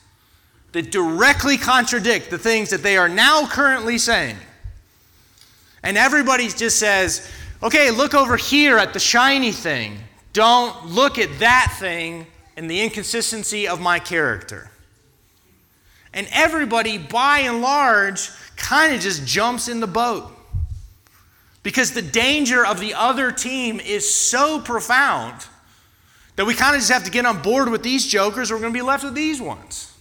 that 0.71 0.91
directly 0.91 1.57
contradict 1.57 2.29
the 2.29 2.37
things 2.37 2.69
that 2.69 2.83
they 2.83 2.95
are 2.95 3.09
now 3.09 3.45
currently 3.45 3.97
saying. 3.97 4.37
And 5.83 5.97
everybody 5.97 6.47
just 6.47 6.79
says, 6.79 7.29
okay, 7.61 7.91
look 7.91 8.13
over 8.13 8.37
here 8.37 8.77
at 8.77 8.93
the 8.93 8.99
shiny 8.99 9.51
thing. 9.51 9.97
Don't 10.33 10.87
look 10.87 11.17
at 11.17 11.39
that 11.39 11.75
thing 11.79 12.27
and 12.55 12.69
the 12.69 12.81
inconsistency 12.81 13.67
of 13.67 13.81
my 13.81 13.99
character. 13.99 14.69
And 16.13 16.27
everybody, 16.31 16.97
by 16.97 17.39
and 17.39 17.61
large, 17.61 18.29
kind 18.55 18.93
of 18.93 19.01
just 19.01 19.25
jumps 19.25 19.67
in 19.67 19.79
the 19.79 19.87
boat. 19.87 20.31
Because 21.63 21.91
the 21.91 22.01
danger 22.01 22.65
of 22.65 22.79
the 22.79 22.93
other 22.93 23.31
team 23.31 23.79
is 23.79 24.13
so 24.13 24.59
profound 24.59 25.45
that 26.35 26.45
we 26.45 26.53
kind 26.53 26.75
of 26.75 26.81
just 26.81 26.91
have 26.91 27.03
to 27.03 27.11
get 27.11 27.25
on 27.25 27.41
board 27.41 27.69
with 27.69 27.83
these 27.83 28.05
jokers 28.05 28.51
or 28.51 28.55
we're 28.55 28.61
going 28.61 28.73
to 28.73 28.77
be 28.77 28.83
left 28.83 29.03
with 29.03 29.13
these 29.13 29.41
ones. 29.41 29.95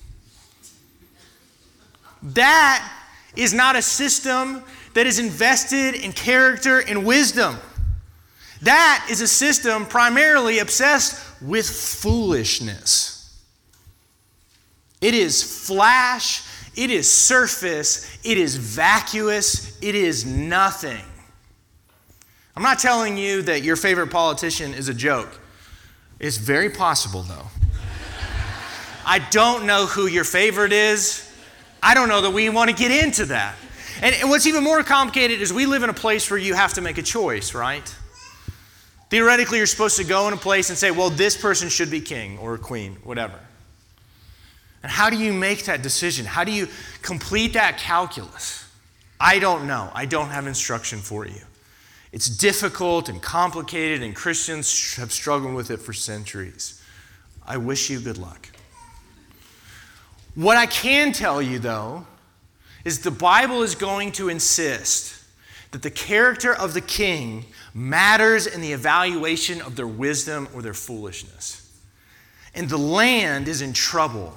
That 2.23 2.91
is 3.37 3.53
not 3.53 3.77
a 3.77 3.83
system 3.83 4.63
that 4.95 5.07
is 5.07 5.19
invested 5.19 5.95
in 5.95 6.13
character 6.13 6.81
and 6.81 7.05
wisdom. 7.05 7.57
That 8.63 9.07
is 9.11 9.21
a 9.21 9.27
system 9.27 9.87
primarily 9.87 10.59
obsessed 10.59 11.25
with 11.41 11.69
foolishness. 11.69 13.21
It 15.01 15.15
is 15.15 15.67
flash, 15.67 16.43
it 16.77 16.91
is 16.91 17.11
surface, 17.11 18.19
it 18.23 18.37
is 18.37 18.57
vacuous, 18.57 19.79
it 19.81 19.95
is 19.95 20.27
nothing. 20.27 21.05
I'm 22.55 22.63
not 22.63 22.79
telling 22.79 23.17
you 23.17 23.43
that 23.43 23.63
your 23.63 23.77
favorite 23.77 24.11
politician 24.11 24.75
is 24.75 24.89
a 24.89 24.95
joke. 24.95 25.41
It's 26.19 26.37
very 26.37 26.69
possible, 26.69 27.23
though. 27.23 27.47
I 29.07 29.21
don't 29.31 29.65
know 29.65 29.87
who 29.87 30.07
your 30.07 30.25
favorite 30.25 30.73
is. 30.73 31.27
I 31.83 31.95
don't 31.95 32.11
know 32.11 32.21
that 32.21 32.33
we 32.33 32.51
want 32.51 32.69
to 32.69 32.77
get 32.77 32.91
into 33.05 33.25
that. 33.27 33.57
And 34.03 34.29
what's 34.29 34.47
even 34.47 34.63
more 34.63 34.83
complicated 34.83 35.41
is 35.41 35.53
we 35.53 35.65
live 35.65 35.83
in 35.83 35.89
a 35.91 35.95
place 35.95 36.31
where 36.31 36.39
you 36.39 36.53
have 36.55 36.75
to 36.75 36.83
make 36.83 36.99
a 36.99 37.03
choice, 37.03 37.55
right? 37.55 37.95
Theoretically, 39.11 39.59
you're 39.59 39.67
supposed 39.67 39.97
to 39.97 40.05
go 40.05 40.29
in 40.29 40.35
a 40.35 40.37
place 40.37 40.71
and 40.71 40.79
say, 40.79 40.93
well, 40.93 41.11
this 41.11 41.37
person 41.37 41.69
should 41.69 41.91
be 41.91 42.01
king 42.01 42.39
or 42.39 42.57
queen, 42.57 42.97
whatever. 43.03 43.39
And 44.83 44.91
how 44.91 45.11
do 45.11 45.17
you 45.17 45.33
make 45.33 45.65
that 45.65 45.83
decision? 45.83 46.25
How 46.25 46.45
do 46.45 46.53
you 46.53 46.69
complete 47.03 47.53
that 47.55 47.77
calculus? 47.77 48.65
I 49.19 49.41
don't 49.41 49.67
know. 49.67 49.91
I 49.95 50.07
don't 50.07 50.29
have 50.29 50.47
instruction 50.47 51.01
for 51.01 51.27
you. 51.27 51.41
It's 52.13 52.29
difficult 52.29 53.09
and 53.09 53.21
complicated, 53.21 54.03
and 54.03 54.15
Christians 54.15 54.95
have 54.95 55.13
struggled 55.13 55.55
with 55.55 55.71
it 55.71 55.79
for 55.79 55.93
centuries. 55.93 56.81
I 57.47 57.57
wish 57.57 57.91
you 57.91 58.01
good 58.01 58.17
luck. 58.17 58.49
What 60.37 60.57
I 60.57 60.67
can 60.67 61.13
tell 61.13 61.43
you, 61.43 61.59
though, 61.59 62.07
is 62.85 63.01
the 63.01 63.11
Bible 63.11 63.63
is 63.63 63.75
going 63.75 64.13
to 64.13 64.29
insist 64.29 65.20
that 65.71 65.83
the 65.83 65.91
character 65.91 66.53
of 66.53 66.75
the 66.75 66.81
king 66.81 67.45
matters 67.75 68.47
in 68.47 68.61
the 68.61 68.73
evaluation 68.73 69.61
of 69.63 69.77
their 69.77 69.87
wisdom 69.87 70.49
or 70.55 70.63
their 70.63 70.75
foolishness. 70.75 71.67
And 72.55 72.69
the 72.69 72.79
land 72.79 73.47
is 73.47 73.63
in 73.63 73.73
trouble 73.73 74.37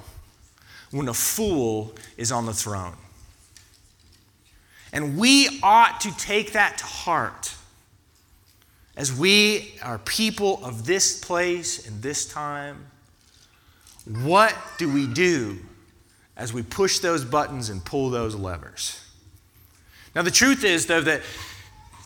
when 0.90 1.08
a 1.08 1.14
fool 1.14 1.94
is 2.16 2.30
on 2.30 2.46
the 2.46 2.52
throne. 2.52 2.94
And 4.92 5.18
we 5.18 5.58
ought 5.60 6.00
to 6.02 6.16
take 6.16 6.52
that 6.52 6.78
to 6.78 6.84
heart 6.84 7.52
as 8.96 9.12
we 9.12 9.74
are 9.82 9.98
people 9.98 10.64
of 10.64 10.86
this 10.86 11.18
place 11.18 11.88
and 11.88 12.00
this 12.00 12.26
time. 12.26 12.86
What 14.22 14.56
do 14.78 14.92
we 14.92 15.08
do 15.08 15.58
as 16.36 16.52
we 16.52 16.62
push 16.62 17.00
those 17.00 17.24
buttons 17.24 17.70
and 17.70 17.84
pull 17.84 18.10
those 18.10 18.36
levers? 18.36 19.03
Now, 20.14 20.22
the 20.22 20.30
truth 20.30 20.64
is, 20.64 20.86
though, 20.86 21.00
that, 21.00 21.22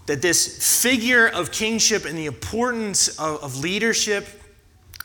that 0.06 0.22
this 0.22 0.82
figure 0.82 1.26
of 1.26 1.52
kingship 1.52 2.04
and 2.04 2.16
the 2.16 2.26
importance 2.26 3.08
of, 3.18 3.42
of 3.42 3.58
leadership, 3.58 4.26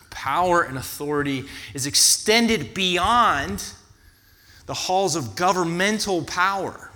power, 0.09 0.61
and 0.61 0.77
authority 0.77 1.45
is 1.73 1.85
extended 1.85 2.73
beyond 2.73 3.63
the 4.65 4.73
halls 4.73 5.15
of 5.15 5.35
governmental 5.35 6.23
power. 6.23 6.89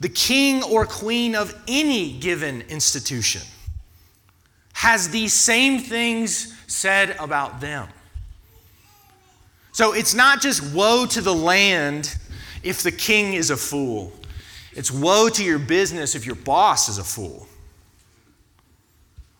The 0.00 0.10
king 0.10 0.62
or 0.62 0.84
queen 0.84 1.34
of 1.34 1.58
any 1.66 2.12
given 2.12 2.62
institution 2.62 3.42
has 4.74 5.08
these 5.08 5.32
same 5.32 5.78
things 5.78 6.54
said 6.66 7.16
about 7.18 7.60
them. 7.60 7.88
So 9.72 9.92
it's 9.92 10.14
not 10.14 10.42
just 10.42 10.74
woe 10.74 11.06
to 11.06 11.20
the 11.20 11.34
land 11.34 12.16
if 12.64 12.82
the 12.82 12.90
king 12.90 13.34
is 13.34 13.50
a 13.50 13.56
fool, 13.56 14.12
it's 14.72 14.90
woe 14.90 15.28
to 15.28 15.44
your 15.44 15.58
business 15.58 16.14
if 16.14 16.26
your 16.26 16.34
boss 16.34 16.88
is 16.88 16.98
a 16.98 17.04
fool. 17.04 17.46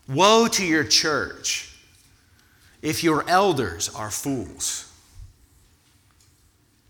Woe 0.07 0.47
to 0.49 0.65
your 0.65 0.85
church 0.85 1.75
if 2.83 3.03
your 3.03 3.29
elders 3.29 3.89
are 3.95 4.11
fools. 4.11 4.93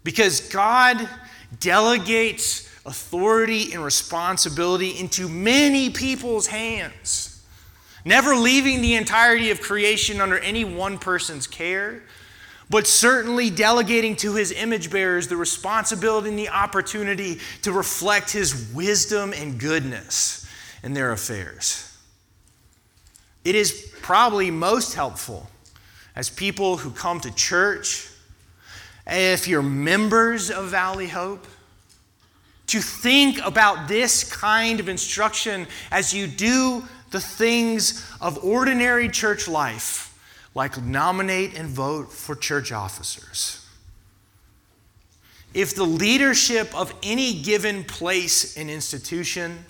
Because 0.02 0.40
God 0.40 1.08
delegates 1.60 2.68
authority 2.84 3.72
and 3.72 3.82
responsibility 3.82 4.98
into 4.98 5.28
many 5.28 5.88
people's 5.88 6.48
hands, 6.48 7.42
never 8.04 8.34
leaving 8.34 8.82
the 8.82 8.94
entirety 8.94 9.50
of 9.50 9.60
creation 9.60 10.20
under 10.20 10.38
any 10.38 10.64
one 10.64 10.98
person's 10.98 11.46
care, 11.46 12.02
but 12.74 12.88
certainly 12.88 13.50
delegating 13.50 14.16
to 14.16 14.34
his 14.34 14.50
image 14.50 14.90
bearers 14.90 15.28
the 15.28 15.36
responsibility 15.36 16.28
and 16.28 16.36
the 16.36 16.48
opportunity 16.48 17.38
to 17.62 17.70
reflect 17.70 18.32
his 18.32 18.68
wisdom 18.74 19.32
and 19.32 19.60
goodness 19.60 20.44
in 20.82 20.92
their 20.92 21.12
affairs. 21.12 21.96
It 23.44 23.54
is 23.54 23.94
probably 24.02 24.50
most 24.50 24.94
helpful 24.94 25.48
as 26.16 26.28
people 26.28 26.76
who 26.76 26.90
come 26.90 27.20
to 27.20 27.32
church, 27.32 28.08
if 29.06 29.46
you're 29.46 29.62
members 29.62 30.50
of 30.50 30.70
Valley 30.70 31.06
Hope, 31.06 31.46
to 32.66 32.80
think 32.80 33.38
about 33.46 33.86
this 33.86 34.24
kind 34.24 34.80
of 34.80 34.88
instruction 34.88 35.68
as 35.92 36.12
you 36.12 36.26
do 36.26 36.82
the 37.12 37.20
things 37.20 38.04
of 38.20 38.44
ordinary 38.44 39.08
church 39.08 39.46
life, 39.46 40.03
like 40.54 40.80
nominate 40.82 41.58
and 41.58 41.68
vote 41.68 42.12
for 42.12 42.34
church 42.34 42.72
officers. 42.72 43.66
If 45.52 45.74
the 45.74 45.84
leadership 45.84 46.74
of 46.74 46.92
any 47.02 47.42
given 47.42 47.84
place 47.84 48.56
and 48.56 48.70
institution 48.70 49.64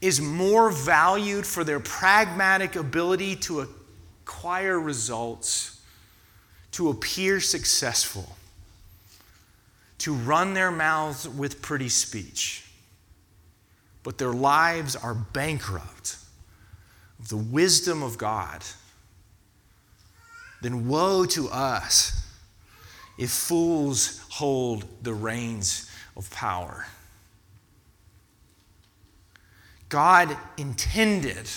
is 0.00 0.20
more 0.20 0.70
valued 0.70 1.46
for 1.46 1.64
their 1.64 1.80
pragmatic 1.80 2.76
ability 2.76 3.36
to 3.36 3.68
acquire 4.24 4.78
results, 4.78 5.80
to 6.72 6.90
appear 6.90 7.40
successful, 7.40 8.36
to 9.98 10.12
run 10.12 10.54
their 10.54 10.70
mouths 10.70 11.28
with 11.28 11.62
pretty 11.62 11.88
speech, 11.88 12.68
but 14.02 14.18
their 14.18 14.32
lives 14.32 14.94
are 14.94 15.14
bankrupt 15.14 16.16
of 17.18 17.28
the 17.28 17.36
wisdom 17.36 18.02
of 18.02 18.18
God, 18.18 18.62
then 20.66 20.88
woe 20.88 21.24
to 21.24 21.48
us 21.48 22.26
if 23.16 23.30
fools 23.30 24.20
hold 24.30 24.84
the 25.00 25.14
reins 25.14 25.88
of 26.16 26.28
power. 26.32 26.88
God 29.88 30.36
intended 30.56 31.48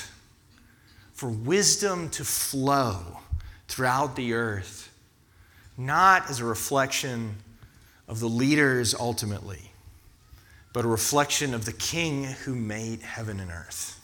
for 1.11 1.27
wisdom 1.27 2.11
to 2.11 2.23
flow 2.23 3.17
throughout 3.67 4.15
the 4.15 4.33
earth, 4.33 4.91
not 5.75 6.29
as 6.29 6.39
a 6.39 6.45
reflection 6.45 7.37
of 8.07 8.19
the 8.19 8.29
leaders 8.29 8.93
ultimately, 8.93 9.71
but 10.71 10.85
a 10.85 10.87
reflection 10.87 11.55
of 11.55 11.65
the 11.65 11.73
King 11.73 12.25
who 12.25 12.53
made 12.53 13.01
heaven 13.01 13.39
and 13.39 13.49
earth. 13.49 13.99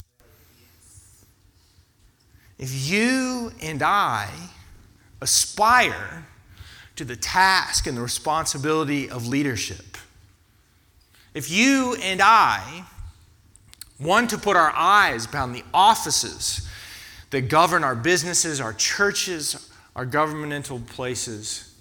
If 2.57 2.89
you 2.89 3.51
and 3.61 3.83
I 3.83 4.31
aspire 5.25 6.27
to 6.95 7.03
the 7.03 7.15
task 7.15 7.87
and 7.87 7.97
the 7.97 8.01
responsibility 8.01 9.09
of 9.09 9.25
leadership, 9.25 9.97
if 11.33 11.49
you 11.49 11.95
and 11.95 12.21
I 12.21 12.85
want 13.99 14.29
to 14.29 14.37
put 14.37 14.55
our 14.55 14.71
eyes 14.71 15.25
upon 15.25 15.51
the 15.51 15.63
offices 15.73 16.69
that 17.31 17.49
govern 17.49 17.83
our 17.83 17.95
businesses, 17.95 18.61
our 18.61 18.71
churches, 18.71 19.67
our 19.95 20.05
governmental 20.05 20.79
places, 20.79 21.73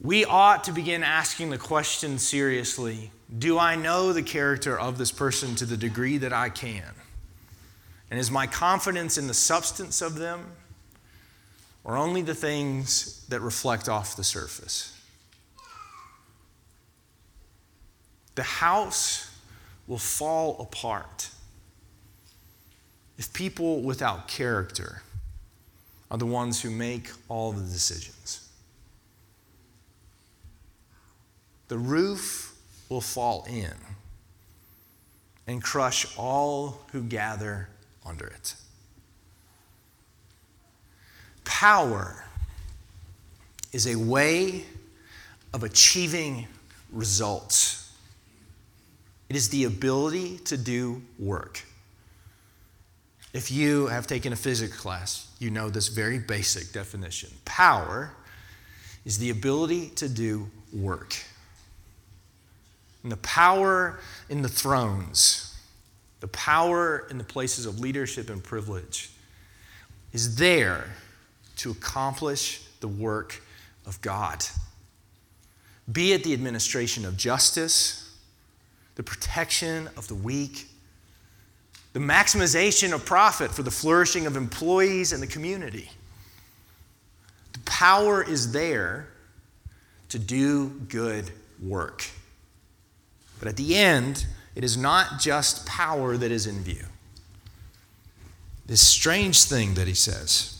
we 0.00 0.24
ought 0.24 0.62
to 0.64 0.72
begin 0.72 1.02
asking 1.02 1.50
the 1.50 1.58
question 1.58 2.16
seriously 2.16 3.10
Do 3.40 3.58
I 3.58 3.74
know 3.74 4.12
the 4.12 4.22
character 4.22 4.78
of 4.78 4.98
this 4.98 5.10
person 5.10 5.56
to 5.56 5.66
the 5.66 5.76
degree 5.76 6.16
that 6.18 6.32
I 6.32 6.48
can? 6.48 6.94
And 8.08 8.20
is 8.20 8.30
my 8.30 8.46
confidence 8.46 9.18
in 9.18 9.26
the 9.26 9.34
substance 9.34 10.00
of 10.00 10.14
them 10.14 10.46
or 11.84 11.96
only 11.96 12.22
the 12.22 12.34
things 12.34 13.24
that 13.28 13.40
reflect 13.40 13.88
off 13.88 14.16
the 14.16 14.24
surface? 14.24 14.96
The 18.34 18.42
house 18.42 19.30
will 19.86 19.98
fall 19.98 20.60
apart 20.60 21.30
if 23.18 23.32
people 23.32 23.82
without 23.82 24.28
character 24.28 25.02
are 26.10 26.18
the 26.18 26.26
ones 26.26 26.62
who 26.62 26.70
make 26.70 27.10
all 27.28 27.52
the 27.52 27.62
decisions. 27.62 28.50
the 31.70 31.78
roof 31.78 32.56
will 32.88 33.00
fall 33.00 33.46
in 33.48 33.72
and 35.46 35.62
crush 35.62 36.04
all 36.18 36.80
who 36.90 37.00
gather 37.00 37.68
under 38.04 38.26
it. 38.26 38.54
Power 41.60 42.24
is 43.70 43.86
a 43.86 43.94
way 43.94 44.64
of 45.52 45.62
achieving 45.62 46.46
results. 46.90 47.94
It 49.28 49.36
is 49.36 49.50
the 49.50 49.64
ability 49.64 50.38
to 50.46 50.56
do 50.56 51.02
work. 51.18 51.62
If 53.34 53.50
you 53.50 53.88
have 53.88 54.06
taken 54.06 54.32
a 54.32 54.36
physics 54.36 54.74
class, 54.74 55.30
you 55.38 55.50
know 55.50 55.68
this 55.68 55.88
very 55.88 56.18
basic 56.18 56.72
definition. 56.72 57.28
Power 57.44 58.14
is 59.04 59.18
the 59.18 59.28
ability 59.28 59.90
to 59.96 60.08
do 60.08 60.48
work 60.72 61.14
and 63.02 63.12
the 63.12 63.18
power 63.18 64.00
in 64.30 64.40
the 64.40 64.48
thrones, 64.48 65.54
the 66.20 66.28
power 66.28 67.06
in 67.10 67.18
the 67.18 67.24
places 67.24 67.66
of 67.66 67.80
leadership 67.80 68.30
and 68.30 68.42
privilege 68.42 69.10
is 70.14 70.36
there 70.36 70.86
to 71.60 71.70
accomplish 71.70 72.62
the 72.80 72.88
work 72.88 73.42
of 73.84 74.00
God. 74.00 74.42
Be 75.92 76.12
it 76.12 76.24
the 76.24 76.32
administration 76.32 77.04
of 77.04 77.18
justice, 77.18 78.16
the 78.94 79.02
protection 79.02 79.88
of 79.94 80.08
the 80.08 80.14
weak, 80.14 80.68
the 81.92 82.00
maximization 82.00 82.94
of 82.94 83.04
profit 83.04 83.50
for 83.50 83.62
the 83.62 83.70
flourishing 83.70 84.26
of 84.26 84.36
employees 84.36 85.12
and 85.12 85.22
the 85.22 85.26
community. 85.26 85.90
The 87.52 87.58
power 87.66 88.22
is 88.22 88.52
there 88.52 89.08
to 90.08 90.18
do 90.18 90.68
good 90.88 91.30
work. 91.62 92.06
But 93.38 93.48
at 93.48 93.56
the 93.56 93.76
end, 93.76 94.24
it 94.54 94.64
is 94.64 94.78
not 94.78 95.20
just 95.20 95.66
power 95.66 96.16
that 96.16 96.30
is 96.30 96.46
in 96.46 96.62
view. 96.62 96.86
This 98.64 98.80
strange 98.80 99.44
thing 99.44 99.74
that 99.74 99.86
he 99.86 99.94
says 99.94 100.59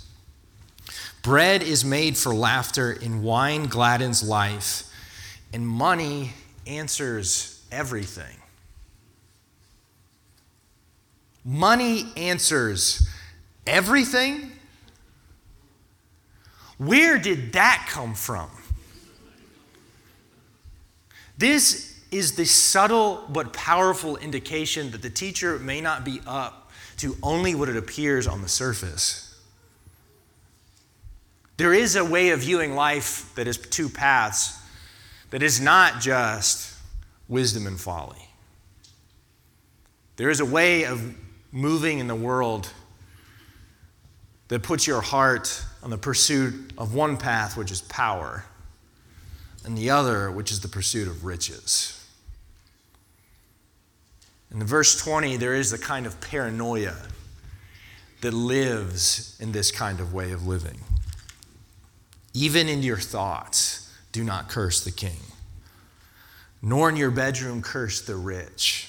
Bread 1.22 1.62
is 1.62 1.84
made 1.84 2.16
for 2.16 2.34
laughter, 2.34 2.92
and 2.92 3.22
wine 3.22 3.66
gladdens 3.66 4.22
life, 4.22 4.84
and 5.52 5.66
money 5.66 6.32
answers 6.66 7.62
everything. 7.70 8.36
Money 11.44 12.12
answers 12.16 13.08
everything? 13.66 14.52
Where 16.78 17.18
did 17.18 17.52
that 17.52 17.86
come 17.90 18.14
from? 18.14 18.50
This 21.36 21.98
is 22.10 22.32
the 22.32 22.44
subtle 22.44 23.26
but 23.28 23.52
powerful 23.52 24.16
indication 24.16 24.90
that 24.90 25.02
the 25.02 25.10
teacher 25.10 25.58
may 25.58 25.80
not 25.80 26.04
be 26.04 26.20
up 26.26 26.70
to 26.98 27.16
only 27.22 27.54
what 27.54 27.68
it 27.68 27.76
appears 27.76 28.26
on 28.26 28.42
the 28.42 28.48
surface. 28.48 29.29
There 31.60 31.74
is 31.74 31.94
a 31.94 32.02
way 32.02 32.30
of 32.30 32.40
viewing 32.40 32.74
life 32.74 33.34
that 33.34 33.46
is 33.46 33.58
two 33.58 33.90
paths, 33.90 34.58
that 35.28 35.42
is 35.42 35.60
not 35.60 36.00
just 36.00 36.74
wisdom 37.28 37.66
and 37.66 37.78
folly. 37.78 38.30
There 40.16 40.30
is 40.30 40.40
a 40.40 40.46
way 40.46 40.86
of 40.86 41.14
moving 41.52 41.98
in 41.98 42.06
the 42.06 42.14
world 42.14 42.72
that 44.48 44.62
puts 44.62 44.86
your 44.86 45.02
heart 45.02 45.62
on 45.82 45.90
the 45.90 45.98
pursuit 45.98 46.72
of 46.78 46.94
one 46.94 47.18
path, 47.18 47.58
which 47.58 47.70
is 47.70 47.82
power, 47.82 48.46
and 49.62 49.76
the 49.76 49.90
other, 49.90 50.30
which 50.30 50.50
is 50.50 50.60
the 50.60 50.68
pursuit 50.68 51.08
of 51.08 51.26
riches. 51.26 52.02
In 54.50 54.60
the 54.60 54.64
verse 54.64 54.98
20, 54.98 55.36
there 55.36 55.54
is 55.54 55.74
a 55.74 55.78
kind 55.78 56.06
of 56.06 56.22
paranoia 56.22 56.96
that 58.22 58.32
lives 58.32 59.36
in 59.40 59.52
this 59.52 59.70
kind 59.70 60.00
of 60.00 60.14
way 60.14 60.32
of 60.32 60.46
living. 60.46 60.80
Even 62.32 62.68
in 62.68 62.82
your 62.82 62.96
thoughts, 62.96 63.92
do 64.12 64.24
not 64.24 64.48
curse 64.48 64.84
the 64.84 64.90
king, 64.90 65.20
nor 66.62 66.88
in 66.88 66.96
your 66.96 67.10
bedroom 67.10 67.62
curse 67.62 68.00
the 68.00 68.16
rich. 68.16 68.88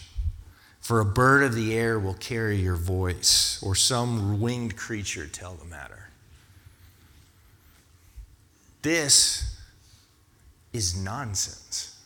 For 0.80 1.00
a 1.00 1.06
bird 1.06 1.44
of 1.44 1.56
the 1.56 1.76
air 1.76 2.00
will 2.00 2.16
carry 2.16 2.58
your 2.58 2.76
voice, 2.76 3.62
or 3.64 3.76
some 3.76 4.42
winged 4.42 4.76
creature 4.76 5.28
tell 5.28 5.54
the 5.54 5.66
matter. 5.66 6.10
This 8.82 9.58
is 10.74 10.98
nonsense. 10.98 12.00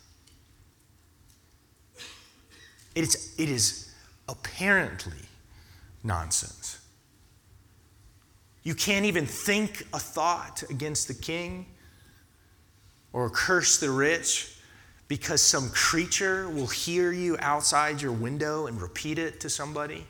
It's, 2.95 3.37
it 3.39 3.49
is 3.49 3.93
apparently 4.27 5.27
nonsense. 6.03 6.64
You 8.65 8.73
can't 8.73 9.05
even 9.05 9.27
think 9.27 9.87
a 9.93 9.99
thought 9.99 10.63
against 10.71 11.07
the 11.07 11.13
king 11.13 11.67
or 13.13 13.29
curse 13.29 13.77
the 13.77 13.91
rich 13.91 14.57
because 15.07 15.39
some 15.39 15.69
creature 15.69 16.49
will 16.49 16.65
hear 16.65 17.11
you 17.11 17.37
outside 17.39 18.01
your 18.01 18.11
window 18.11 18.65
and 18.65 18.81
repeat 18.81 19.19
it 19.19 19.39
to 19.41 19.51
somebody? 19.51 20.03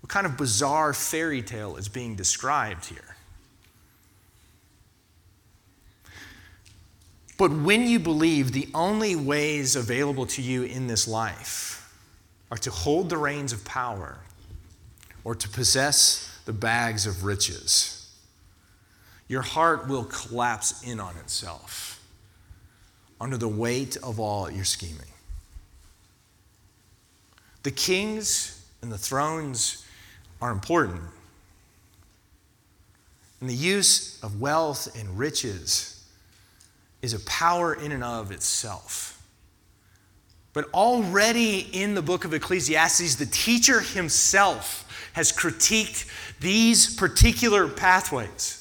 What 0.00 0.10
kind 0.10 0.26
of 0.26 0.36
bizarre 0.36 0.92
fairy 0.92 1.40
tale 1.40 1.76
is 1.76 1.88
being 1.88 2.16
described 2.16 2.86
here? 2.86 3.16
But 7.36 7.52
when 7.52 7.86
you 7.86 8.00
believe 8.00 8.50
the 8.50 8.68
only 8.74 9.14
ways 9.14 9.76
available 9.76 10.26
to 10.26 10.42
you 10.42 10.64
in 10.64 10.88
this 10.88 11.06
life 11.06 11.94
are 12.50 12.58
to 12.58 12.72
hold 12.72 13.08
the 13.08 13.16
reins 13.16 13.52
of 13.52 13.64
power 13.64 14.18
or 15.22 15.36
to 15.36 15.48
possess 15.48 16.27
the 16.48 16.52
bags 16.54 17.06
of 17.06 17.24
riches, 17.24 18.10
your 19.28 19.42
heart 19.42 19.86
will 19.86 20.04
collapse 20.04 20.82
in 20.82 20.98
on 20.98 21.14
itself 21.18 22.02
under 23.20 23.36
the 23.36 23.46
weight 23.46 23.98
of 23.98 24.18
all 24.18 24.50
your 24.50 24.64
scheming. 24.64 25.12
The 27.64 27.70
kings 27.70 28.64
and 28.80 28.90
the 28.90 28.96
thrones 28.96 29.84
are 30.40 30.50
important. 30.50 31.02
And 33.42 33.50
the 33.50 33.54
use 33.54 34.18
of 34.22 34.40
wealth 34.40 34.98
and 34.98 35.18
riches 35.18 36.02
is 37.02 37.12
a 37.12 37.20
power 37.26 37.74
in 37.74 37.92
and 37.92 38.02
of 38.02 38.32
itself. 38.32 39.22
But 40.54 40.64
already 40.72 41.58
in 41.74 41.94
the 41.94 42.00
book 42.00 42.24
of 42.24 42.32
Ecclesiastes, 42.32 43.16
the 43.16 43.26
teacher 43.26 43.80
himself 43.80 44.87
has 45.12 45.32
critiqued 45.32 46.08
these 46.40 46.94
particular 46.96 47.68
pathways. 47.68 48.58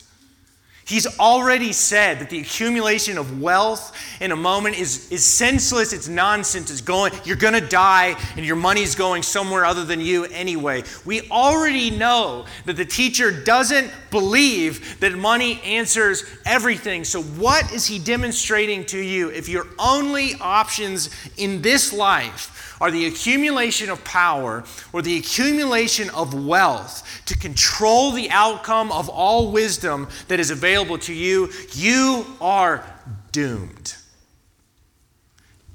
He's 0.87 1.19
already 1.19 1.73
said 1.73 2.19
that 2.19 2.29
the 2.29 2.39
accumulation 2.39 3.17
of 3.17 3.41
wealth 3.41 3.93
in 4.21 4.31
a 4.31 4.37
moment 4.37 4.79
is, 4.79 5.11
is 5.11 5.25
senseless, 5.25 5.91
it's 5.91 6.07
nonsense, 6.07 6.71
it's 6.71 6.79
going, 6.79 7.11
you're 7.25 7.35
gonna 7.35 7.59
die, 7.59 8.17
and 8.37 8.45
your 8.45 8.55
money's 8.55 8.95
going 8.95 9.21
somewhere 9.21 9.65
other 9.65 9.83
than 9.83 9.99
you 9.99 10.23
anyway. 10.25 10.83
We 11.03 11.29
already 11.29 11.91
know 11.91 12.45
that 12.63 12.77
the 12.77 12.85
teacher 12.85 13.31
doesn't 13.31 13.91
believe 14.11 15.01
that 15.01 15.13
money 15.13 15.59
answers 15.65 16.23
everything. 16.45 17.03
So, 17.03 17.21
what 17.21 17.69
is 17.73 17.85
he 17.85 17.99
demonstrating 17.99 18.85
to 18.85 18.97
you 18.97 19.29
if 19.29 19.49
your 19.49 19.67
only 19.77 20.35
options 20.39 21.09
in 21.35 21.61
this 21.61 21.91
life 21.91 22.56
are 22.79 22.91
the 22.91 23.05
accumulation 23.05 23.89
of 23.89 24.03
power 24.03 24.63
or 24.93 25.01
the 25.01 25.17
accumulation 25.17 26.09
of 26.11 26.33
wealth 26.33 27.21
to 27.25 27.37
control 27.37 28.11
the 28.11 28.29
outcome 28.29 28.91
of 28.91 29.09
all 29.09 29.51
wisdom 29.51 30.07
that 30.27 30.39
is 30.39 30.51
available 30.51 30.97
to 30.99 31.13
you, 31.13 31.49
you 31.73 32.25
are 32.39 32.83
doomed. 33.31 33.95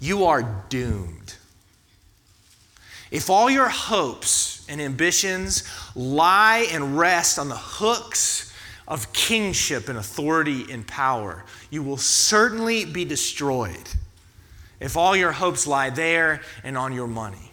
You 0.00 0.24
are 0.24 0.64
doomed. 0.68 1.36
If 3.10 3.28
all 3.28 3.50
your 3.50 3.68
hopes 3.68 4.66
and 4.68 4.80
ambitions 4.80 5.64
lie 5.94 6.66
and 6.72 6.98
rest 6.98 7.38
on 7.38 7.48
the 7.48 7.56
hooks 7.56 8.52
of 8.88 9.12
kingship 9.12 9.88
and 9.88 9.98
authority 9.98 10.72
and 10.72 10.86
power, 10.86 11.44
you 11.70 11.82
will 11.82 11.98
certainly 11.98 12.84
be 12.84 13.04
destroyed 13.04 13.88
if 14.82 14.96
all 14.96 15.16
your 15.16 15.32
hopes 15.32 15.66
lie 15.66 15.90
there 15.90 16.40
and 16.64 16.76
on 16.76 16.92
your 16.92 17.06
money. 17.06 17.52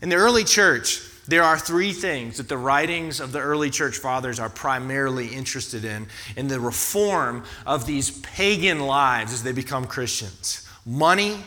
In 0.00 0.08
the 0.08 0.16
early 0.16 0.44
church, 0.44 1.02
there 1.26 1.42
are 1.42 1.58
three 1.58 1.92
things 1.92 2.36
that 2.36 2.48
the 2.48 2.56
writings 2.56 3.18
of 3.18 3.32
the 3.32 3.40
early 3.40 3.68
church 3.68 3.98
fathers 3.98 4.38
are 4.38 4.48
primarily 4.48 5.28
interested 5.28 5.84
in 5.84 6.06
in 6.36 6.48
the 6.48 6.60
reform 6.60 7.44
of 7.66 7.86
these 7.86 8.20
pagan 8.20 8.80
lives 8.80 9.32
as 9.32 9.42
they 9.42 9.52
become 9.52 9.86
Christians 9.86 10.68
money, 10.86 11.38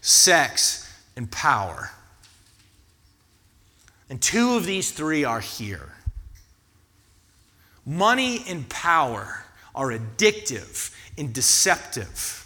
sex, 0.00 0.88
and 1.16 1.30
power. 1.30 1.90
And 4.08 4.22
two 4.22 4.54
of 4.54 4.64
these 4.64 4.92
three 4.92 5.24
are 5.24 5.40
here. 5.40 5.92
Money 7.84 8.44
and 8.48 8.68
power 8.68 9.44
are 9.74 9.90
addictive 9.90 10.94
and 11.18 11.32
deceptive. 11.32 12.43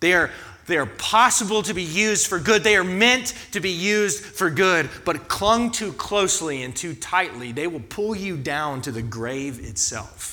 They 0.00 0.12
are, 0.12 0.30
they 0.66 0.76
are 0.76 0.86
possible 0.86 1.62
to 1.62 1.74
be 1.74 1.82
used 1.82 2.26
for 2.26 2.38
good. 2.38 2.62
They 2.62 2.76
are 2.76 2.84
meant 2.84 3.34
to 3.52 3.60
be 3.60 3.70
used 3.70 4.24
for 4.24 4.50
good, 4.50 4.90
but 5.04 5.28
clung 5.28 5.70
too 5.70 5.92
closely 5.92 6.62
and 6.62 6.74
too 6.74 6.94
tightly, 6.94 7.52
they 7.52 7.66
will 7.66 7.80
pull 7.80 8.16
you 8.16 8.36
down 8.36 8.82
to 8.82 8.92
the 8.92 9.02
grave 9.02 9.64
itself. 9.64 10.32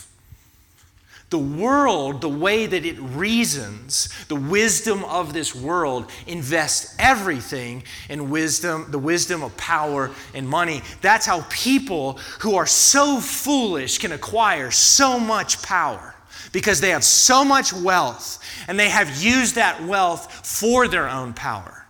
The 1.29 1.39
world, 1.39 2.21
the 2.21 2.29
way 2.29 2.67
that 2.67 2.85
it 2.85 2.99
reasons, 2.99 4.09
the 4.27 4.35
wisdom 4.35 5.03
of 5.05 5.33
this 5.33 5.55
world 5.55 6.11
invests 6.27 6.95
everything 6.99 7.83
in 8.07 8.29
wisdom, 8.29 8.85
the 8.91 8.99
wisdom 8.99 9.41
of 9.41 9.57
power 9.57 10.11
and 10.35 10.47
money. 10.47 10.83
That's 11.01 11.25
how 11.25 11.43
people 11.49 12.19
who 12.41 12.55
are 12.55 12.67
so 12.67 13.19
foolish 13.19 13.97
can 13.97 14.11
acquire 14.11 14.69
so 14.69 15.19
much 15.19 15.63
power 15.63 16.12
because 16.53 16.79
they 16.79 16.91
have 16.91 17.03
so 17.03 17.43
much 17.43 17.73
wealth 17.73 18.39
and 18.69 18.79
they 18.79 18.87
have 18.87 19.21
used 19.21 19.55
that 19.55 19.83
wealth 19.83 20.47
for 20.47 20.87
their 20.87 21.09
own 21.09 21.33
power. 21.33 21.85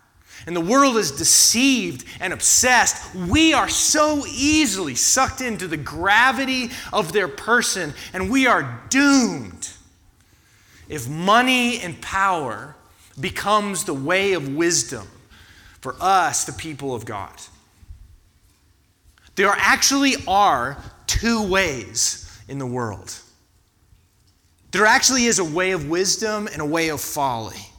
And 0.47 0.55
the 0.55 0.61
world 0.61 0.97
is 0.97 1.11
deceived 1.11 2.05
and 2.19 2.33
obsessed. 2.33 3.13
We 3.15 3.53
are 3.53 3.69
so 3.69 4.25
easily 4.25 4.95
sucked 4.95 5.41
into 5.41 5.67
the 5.67 5.77
gravity 5.77 6.71
of 6.91 7.13
their 7.13 7.27
person, 7.29 7.93
and 8.11 8.29
we 8.29 8.47
are 8.47 8.81
doomed 8.89 9.69
if 10.89 11.07
money 11.07 11.79
and 11.79 12.01
power 12.01 12.75
becomes 13.19 13.85
the 13.85 13.93
way 13.93 14.33
of 14.33 14.53
wisdom 14.53 15.07
for 15.79 15.95
us, 15.99 16.43
the 16.43 16.53
people 16.53 16.93
of 16.93 17.05
God. 17.05 17.33
There 19.35 19.47
actually 19.49 20.15
are 20.27 20.77
two 21.07 21.47
ways 21.47 22.41
in 22.47 22.59
the 22.59 22.65
world. 22.65 23.17
There 24.73 24.85
actually 24.85 25.25
is 25.25 25.39
a 25.39 25.45
way 25.45 25.71
of 25.71 25.87
wisdom 25.87 26.47
and 26.47 26.61
a 26.61 26.65
way 26.65 26.89
of 26.89 26.99
folly. 26.99 27.69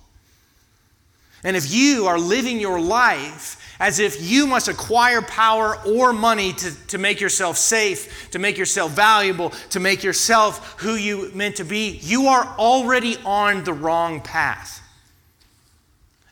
And 1.43 1.57
if 1.57 1.71
you 1.71 2.07
are 2.07 2.19
living 2.19 2.59
your 2.59 2.81
life 2.81 3.61
as 3.81 3.99
if 3.99 4.23
you 4.23 4.47
must 4.47 4.69
acquire 4.69 5.21
power 5.21 5.77
or 5.85 6.13
money 6.13 6.53
to, 6.53 6.87
to 6.87 6.97
make 6.97 7.21
yourself 7.21 7.59
safe, 7.59 8.31
to 8.31 8.39
make 8.39 8.57
yourself 8.57 8.93
valuable, 8.93 9.51
to 9.71 9.81
make 9.81 10.05
yourself 10.05 10.81
who 10.81 10.95
you 10.95 11.31
meant 11.35 11.57
to 11.57 11.65
be, 11.65 11.99
you 12.01 12.29
are 12.29 12.45
already 12.59 13.17
on 13.25 13.65
the 13.65 13.73
wrong 13.73 14.21
path. 14.21 14.81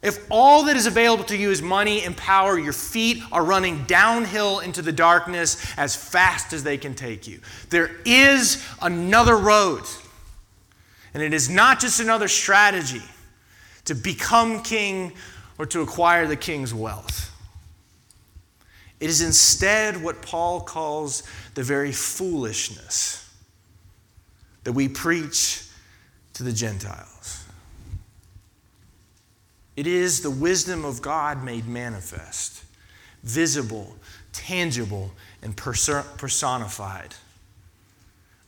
If 0.01 0.27
all 0.31 0.65
that 0.65 0.77
is 0.77 0.87
available 0.87 1.25
to 1.25 1.37
you 1.37 1.51
is 1.51 1.61
money 1.61 2.03
and 2.03 2.17
power, 2.17 2.59
your 2.59 2.73
feet 2.73 3.23
are 3.31 3.45
running 3.45 3.85
downhill 3.85 4.61
into 4.61 4.83
the 4.83 4.93
darkness 4.93 5.65
as 5.77 5.95
fast 5.95 6.53
as 6.53 6.65
they 6.65 6.79
can 6.79 6.95
take 6.95 7.29
you. 7.29 7.41
There 7.71 7.91
is 8.05 8.65
another 8.81 9.37
road, 9.37 9.85
and 11.15 11.23
it 11.23 11.35
is 11.35 11.51
not 11.51 11.81
just 11.81 12.01
another 12.01 12.29
strategy 12.29 13.03
to 13.85 13.95
become 13.95 14.63
king 14.63 15.13
or 15.59 15.67
to 15.67 15.81
acquire 15.81 16.27
the 16.27 16.37
king's 16.37 16.73
wealth. 16.73 17.31
It 19.01 19.11
is 19.11 19.21
instead 19.21 20.03
what 20.03 20.23
Paul 20.23 20.61
calls 20.61 21.25
the 21.55 21.63
very 21.63 21.93
foolishness 21.93 23.29
that 24.65 24.73
we 24.73 24.89
preach 24.89 25.67
to 26.35 26.45
the 26.45 26.53
Gentiles. 26.53 27.45
It 29.77 29.87
is 29.87 30.21
the 30.21 30.31
wisdom 30.31 30.85
of 30.85 31.03
God 31.03 31.43
made 31.43 31.67
manifest, 31.67 32.63
visible, 33.23 33.97
tangible, 34.33 35.13
and 35.43 35.57
personified. 35.57 37.15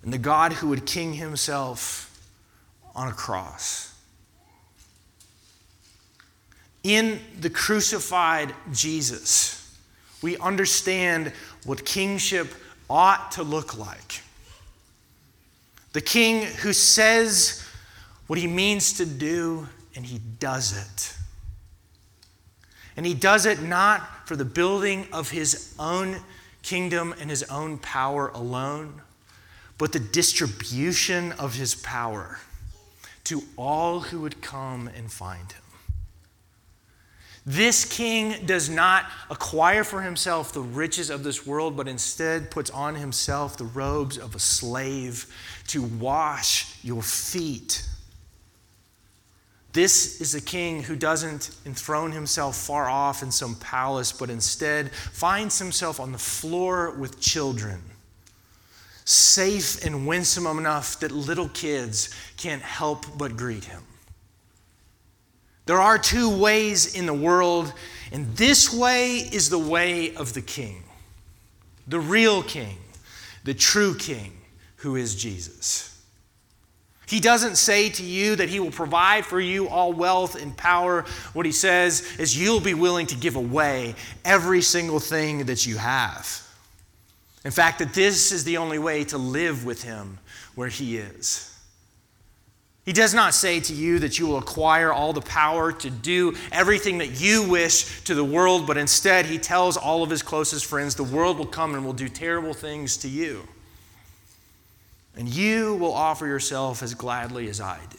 And 0.02 0.12
the 0.12 0.18
God 0.18 0.52
who 0.54 0.68
would 0.68 0.86
king 0.86 1.14
himself 1.14 2.03
on 2.94 3.08
a 3.08 3.12
cross. 3.12 3.92
In 6.82 7.20
the 7.40 7.50
crucified 7.50 8.54
Jesus, 8.72 9.78
we 10.22 10.36
understand 10.38 11.32
what 11.64 11.84
kingship 11.84 12.48
ought 12.88 13.32
to 13.32 13.42
look 13.42 13.76
like. 13.78 14.22
The 15.92 16.00
king 16.00 16.42
who 16.42 16.72
says 16.72 17.66
what 18.26 18.38
he 18.38 18.46
means 18.46 18.94
to 18.94 19.06
do 19.06 19.68
and 19.96 20.04
he 20.04 20.18
does 20.38 20.76
it. 20.76 21.16
And 22.96 23.06
he 23.06 23.14
does 23.14 23.46
it 23.46 23.62
not 23.62 24.28
for 24.28 24.36
the 24.36 24.44
building 24.44 25.06
of 25.12 25.30
his 25.30 25.74
own 25.78 26.20
kingdom 26.62 27.14
and 27.20 27.30
his 27.30 27.42
own 27.44 27.78
power 27.78 28.28
alone, 28.28 29.00
but 29.78 29.92
the 29.92 30.00
distribution 30.00 31.32
of 31.32 31.54
his 31.54 31.74
power 31.74 32.38
to 33.24 33.42
all 33.56 34.00
who 34.00 34.20
would 34.20 34.40
come 34.42 34.88
and 34.88 35.10
find 35.10 35.52
him. 35.52 35.62
This 37.46 37.84
king 37.84 38.46
does 38.46 38.70
not 38.70 39.04
acquire 39.28 39.84
for 39.84 40.00
himself 40.00 40.52
the 40.52 40.62
riches 40.62 41.10
of 41.10 41.24
this 41.24 41.46
world, 41.46 41.76
but 41.76 41.88
instead 41.88 42.50
puts 42.50 42.70
on 42.70 42.94
himself 42.94 43.58
the 43.58 43.64
robes 43.64 44.16
of 44.16 44.34
a 44.34 44.38
slave 44.38 45.26
to 45.68 45.82
wash 45.82 46.82
your 46.82 47.02
feet. 47.02 47.86
This 49.74 50.20
is 50.22 50.34
a 50.34 50.40
king 50.40 50.84
who 50.84 50.96
doesn't 50.96 51.50
enthrone 51.66 52.12
himself 52.12 52.56
far 52.56 52.88
off 52.88 53.22
in 53.22 53.30
some 53.30 53.56
palace, 53.56 54.12
but 54.12 54.30
instead 54.30 54.92
finds 54.92 55.58
himself 55.58 56.00
on 56.00 56.12
the 56.12 56.18
floor 56.18 56.92
with 56.92 57.20
children, 57.20 57.82
safe 59.04 59.84
and 59.84 60.06
winsome 60.06 60.46
enough 60.46 61.00
that 61.00 61.12
little 61.12 61.48
kids 61.50 62.14
can't 62.36 62.62
help 62.62 63.04
but 63.18 63.36
greet 63.36 63.64
him. 63.64 63.82
There 65.66 65.80
are 65.80 65.98
two 65.98 66.28
ways 66.28 66.94
in 66.94 67.06
the 67.06 67.14
world, 67.14 67.72
and 68.12 68.36
this 68.36 68.72
way 68.72 69.16
is 69.16 69.48
the 69.48 69.58
way 69.58 70.14
of 70.14 70.34
the 70.34 70.42
king, 70.42 70.84
the 71.86 72.00
real 72.00 72.42
king, 72.42 72.76
the 73.44 73.54
true 73.54 73.94
king, 73.94 74.32
who 74.76 74.96
is 74.96 75.14
Jesus. 75.14 75.90
He 77.06 77.20
doesn't 77.20 77.56
say 77.56 77.90
to 77.90 78.02
you 78.02 78.36
that 78.36 78.48
he 78.48 78.60
will 78.60 78.70
provide 78.70 79.24
for 79.26 79.40
you 79.40 79.68
all 79.68 79.92
wealth 79.92 80.40
and 80.40 80.56
power. 80.56 81.04
What 81.32 81.46
he 81.46 81.52
says 81.52 82.16
is 82.18 82.38
you'll 82.38 82.60
be 82.60 82.74
willing 82.74 83.06
to 83.08 83.16
give 83.16 83.36
away 83.36 83.94
every 84.24 84.62
single 84.62 85.00
thing 85.00 85.46
that 85.46 85.66
you 85.66 85.76
have. 85.76 86.43
In 87.44 87.50
fact, 87.50 87.78
that 87.80 87.92
this 87.92 88.32
is 88.32 88.44
the 88.44 88.56
only 88.56 88.78
way 88.78 89.04
to 89.04 89.18
live 89.18 89.64
with 89.64 89.82
him 89.82 90.18
where 90.54 90.68
he 90.68 90.96
is. 90.96 91.50
He 92.84 92.92
does 92.92 93.14
not 93.14 93.32
say 93.32 93.60
to 93.60 93.72
you 93.72 93.98
that 94.00 94.18
you 94.18 94.26
will 94.26 94.36
acquire 94.36 94.92
all 94.92 95.12
the 95.12 95.22
power 95.22 95.72
to 95.72 95.90
do 95.90 96.34
everything 96.52 96.98
that 96.98 97.20
you 97.20 97.48
wish 97.48 98.04
to 98.04 98.14
the 98.14 98.24
world, 98.24 98.66
but 98.66 98.76
instead, 98.76 99.24
he 99.26 99.38
tells 99.38 99.76
all 99.76 100.02
of 100.02 100.10
his 100.10 100.22
closest 100.22 100.66
friends 100.66 100.94
the 100.94 101.04
world 101.04 101.38
will 101.38 101.46
come 101.46 101.74
and 101.74 101.84
will 101.84 101.94
do 101.94 102.08
terrible 102.08 102.52
things 102.52 102.98
to 102.98 103.08
you. 103.08 103.46
And 105.16 105.28
you 105.28 105.76
will 105.76 105.94
offer 105.94 106.26
yourself 106.26 106.82
as 106.82 106.92
gladly 106.94 107.48
as 107.48 107.60
I 107.60 107.78
do. 107.90 107.98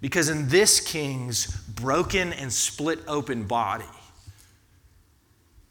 Because 0.00 0.28
in 0.28 0.48
this 0.48 0.78
king's 0.78 1.46
broken 1.46 2.32
and 2.32 2.52
split 2.52 3.00
open 3.08 3.44
body, 3.44 3.84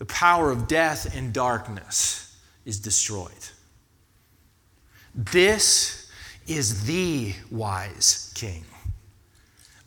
the 0.02 0.06
power 0.08 0.50
of 0.50 0.68
death 0.68 1.16
and 1.16 1.32
darkness 1.32 2.36
is 2.66 2.80
destroyed. 2.80 3.30
This 5.14 6.10
is 6.48 6.88
the 6.88 7.36
wise 7.52 8.32
king, 8.34 8.66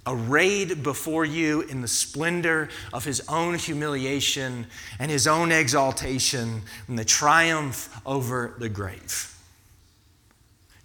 arrayed 0.06 0.84
before 0.84 1.24
you 1.24 1.62
in 1.62 1.80
the 1.80 1.88
splendor 1.88 2.68
of 2.92 3.04
his 3.04 3.28
own 3.28 3.56
humiliation 3.56 4.68
and 5.00 5.10
his 5.10 5.26
own 5.26 5.50
exaltation 5.50 6.62
and 6.86 6.96
the 6.96 7.04
triumph 7.04 8.00
over 8.06 8.54
the 8.60 8.68
grave. 8.68 9.36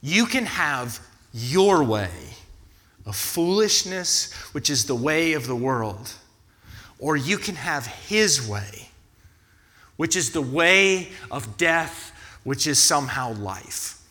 You 0.01 0.25
can 0.25 0.47
have 0.47 0.99
your 1.33 1.83
way 1.83 2.09
of 3.05 3.15
foolishness, 3.15 4.33
which 4.53 4.71
is 4.71 4.85
the 4.85 4.95
way 4.95 5.33
of 5.33 5.45
the 5.45 5.55
world, 5.55 6.13
or 6.97 7.15
you 7.15 7.37
can 7.37 7.53
have 7.53 7.85
his 7.85 8.49
way, 8.49 8.87
which 9.99 10.15
is 10.15 10.31
the 10.31 10.41
way 10.41 11.09
of 11.29 11.57
death, 11.57 12.13
which 12.45 12.67
is 12.67 12.79
somehow 12.79 13.33
life. 13.33 14.01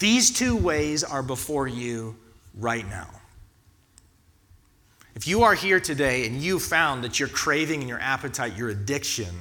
These 0.00 0.32
two 0.32 0.56
ways 0.56 1.04
are 1.04 1.22
before 1.22 1.68
you 1.68 2.16
right 2.58 2.84
now. 2.90 3.08
If 5.14 5.28
you 5.28 5.44
are 5.44 5.54
here 5.54 5.78
today 5.78 6.26
and 6.26 6.42
you 6.42 6.58
found 6.58 7.04
that 7.04 7.20
your 7.20 7.28
craving 7.28 7.78
and 7.78 7.88
your 7.88 8.00
appetite, 8.00 8.56
your 8.56 8.70
addiction, 8.70 9.32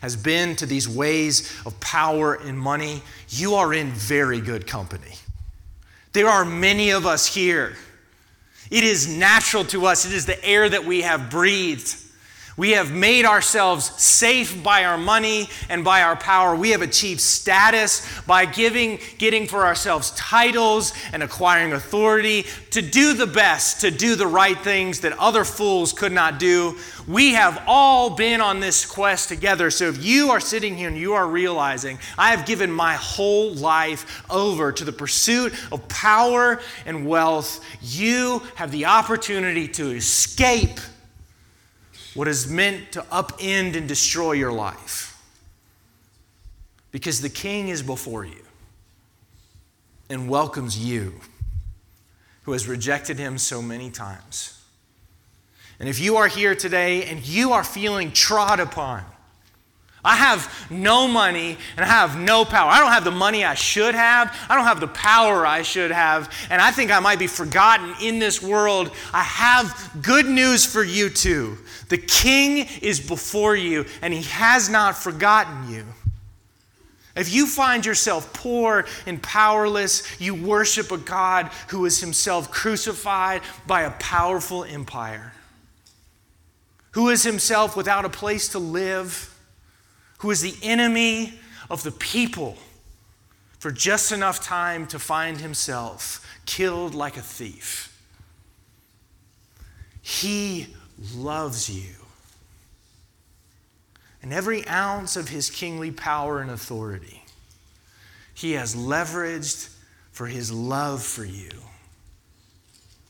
has 0.00 0.14
been 0.14 0.54
to 0.54 0.66
these 0.66 0.88
ways 0.88 1.52
of 1.66 1.80
power 1.80 2.34
and 2.34 2.56
money, 2.56 3.02
you 3.30 3.56
are 3.56 3.74
in 3.74 3.90
very 3.90 4.40
good 4.40 4.64
company. 4.64 5.14
There 6.12 6.28
are 6.28 6.44
many 6.44 6.90
of 6.90 7.04
us 7.04 7.26
here. 7.26 7.74
It 8.70 8.84
is 8.84 9.08
natural 9.08 9.64
to 9.64 9.86
us, 9.86 10.06
it 10.06 10.12
is 10.12 10.24
the 10.24 10.42
air 10.44 10.68
that 10.68 10.84
we 10.84 11.02
have 11.02 11.30
breathed. 11.30 12.05
We 12.56 12.70
have 12.70 12.90
made 12.90 13.26
ourselves 13.26 13.84
safe 14.02 14.62
by 14.62 14.84
our 14.84 14.96
money 14.96 15.50
and 15.68 15.84
by 15.84 16.00
our 16.00 16.16
power. 16.16 16.56
We 16.56 16.70
have 16.70 16.80
achieved 16.80 17.20
status 17.20 18.06
by 18.22 18.46
giving, 18.46 18.98
getting 19.18 19.46
for 19.46 19.66
ourselves 19.66 20.10
titles 20.12 20.94
and 21.12 21.22
acquiring 21.22 21.74
authority 21.74 22.46
to 22.70 22.80
do 22.80 23.12
the 23.12 23.26
best, 23.26 23.82
to 23.82 23.90
do 23.90 24.16
the 24.16 24.26
right 24.26 24.58
things 24.58 25.00
that 25.00 25.12
other 25.18 25.44
fools 25.44 25.92
could 25.92 26.12
not 26.12 26.38
do. 26.38 26.78
We 27.06 27.34
have 27.34 27.62
all 27.66 28.16
been 28.16 28.40
on 28.40 28.60
this 28.60 28.86
quest 28.86 29.28
together. 29.28 29.70
So 29.70 29.88
if 29.88 30.02
you 30.02 30.30
are 30.30 30.40
sitting 30.40 30.76
here 30.76 30.88
and 30.88 30.96
you 30.96 31.12
are 31.12 31.28
realizing, 31.28 31.98
I 32.16 32.30
have 32.30 32.46
given 32.46 32.72
my 32.72 32.94
whole 32.94 33.52
life 33.52 34.24
over 34.30 34.72
to 34.72 34.84
the 34.84 34.92
pursuit 34.92 35.52
of 35.70 35.86
power 35.88 36.60
and 36.86 37.06
wealth, 37.06 37.62
you 37.82 38.42
have 38.54 38.72
the 38.72 38.86
opportunity 38.86 39.68
to 39.68 39.90
escape 39.90 40.80
what 42.16 42.26
is 42.26 42.50
meant 42.50 42.92
to 42.92 43.02
upend 43.02 43.76
and 43.76 43.86
destroy 43.86 44.32
your 44.32 44.50
life. 44.50 45.22
Because 46.90 47.20
the 47.20 47.28
king 47.28 47.68
is 47.68 47.82
before 47.82 48.24
you 48.24 48.42
and 50.08 50.28
welcomes 50.28 50.78
you, 50.78 51.20
who 52.44 52.52
has 52.52 52.66
rejected 52.66 53.18
him 53.18 53.36
so 53.36 53.60
many 53.60 53.90
times. 53.90 54.62
And 55.78 55.88
if 55.88 56.00
you 56.00 56.16
are 56.16 56.28
here 56.28 56.54
today 56.54 57.04
and 57.04 57.26
you 57.26 57.52
are 57.52 57.64
feeling 57.64 58.12
trod 58.12 58.60
upon, 58.60 59.04
I 60.06 60.14
have 60.14 60.66
no 60.70 61.08
money 61.08 61.58
and 61.76 61.84
I 61.84 61.88
have 61.88 62.16
no 62.16 62.44
power. 62.44 62.70
I 62.70 62.78
don't 62.78 62.92
have 62.92 63.02
the 63.02 63.10
money 63.10 63.44
I 63.44 63.54
should 63.54 63.96
have. 63.96 64.34
I 64.48 64.54
don't 64.54 64.64
have 64.64 64.78
the 64.78 64.86
power 64.86 65.44
I 65.44 65.62
should 65.62 65.90
have. 65.90 66.32
And 66.48 66.62
I 66.62 66.70
think 66.70 66.92
I 66.92 67.00
might 67.00 67.18
be 67.18 67.26
forgotten 67.26 67.92
in 68.00 68.20
this 68.20 68.40
world. 68.40 68.92
I 69.12 69.24
have 69.24 69.98
good 70.02 70.26
news 70.26 70.64
for 70.64 70.84
you 70.84 71.10
too. 71.10 71.58
The 71.88 71.98
king 71.98 72.68
is 72.80 73.00
before 73.00 73.56
you 73.56 73.84
and 74.00 74.14
he 74.14 74.22
has 74.22 74.68
not 74.68 74.96
forgotten 74.96 75.70
you. 75.70 75.84
If 77.16 77.34
you 77.34 77.48
find 77.48 77.84
yourself 77.84 78.32
poor 78.32 78.84
and 79.06 79.20
powerless, 79.20 80.20
you 80.20 80.36
worship 80.36 80.92
a 80.92 80.98
God 80.98 81.50
who 81.68 81.84
is 81.84 81.98
himself 81.98 82.52
crucified 82.52 83.42
by 83.66 83.82
a 83.82 83.90
powerful 83.92 84.62
empire, 84.62 85.32
who 86.92 87.08
is 87.08 87.24
himself 87.24 87.76
without 87.76 88.04
a 88.04 88.10
place 88.10 88.50
to 88.50 88.60
live, 88.60 89.35
who 90.18 90.30
is 90.30 90.40
the 90.40 90.56
enemy 90.62 91.34
of 91.70 91.82
the 91.82 91.92
people 91.92 92.56
for 93.58 93.70
just 93.70 94.12
enough 94.12 94.40
time 94.40 94.86
to 94.86 94.98
find 94.98 95.38
himself 95.38 96.24
killed 96.46 96.94
like 96.94 97.16
a 97.16 97.22
thief. 97.22 97.92
He 100.02 100.68
loves 101.14 101.68
you. 101.68 101.94
And 104.22 104.32
every 104.32 104.66
ounce 104.68 105.16
of 105.16 105.28
his 105.28 105.50
kingly 105.50 105.90
power 105.90 106.40
and 106.40 106.50
authority, 106.50 107.24
he 108.34 108.52
has 108.52 108.74
leveraged 108.74 109.74
for 110.12 110.26
his 110.26 110.50
love 110.52 111.02
for 111.02 111.24
you. 111.24 111.50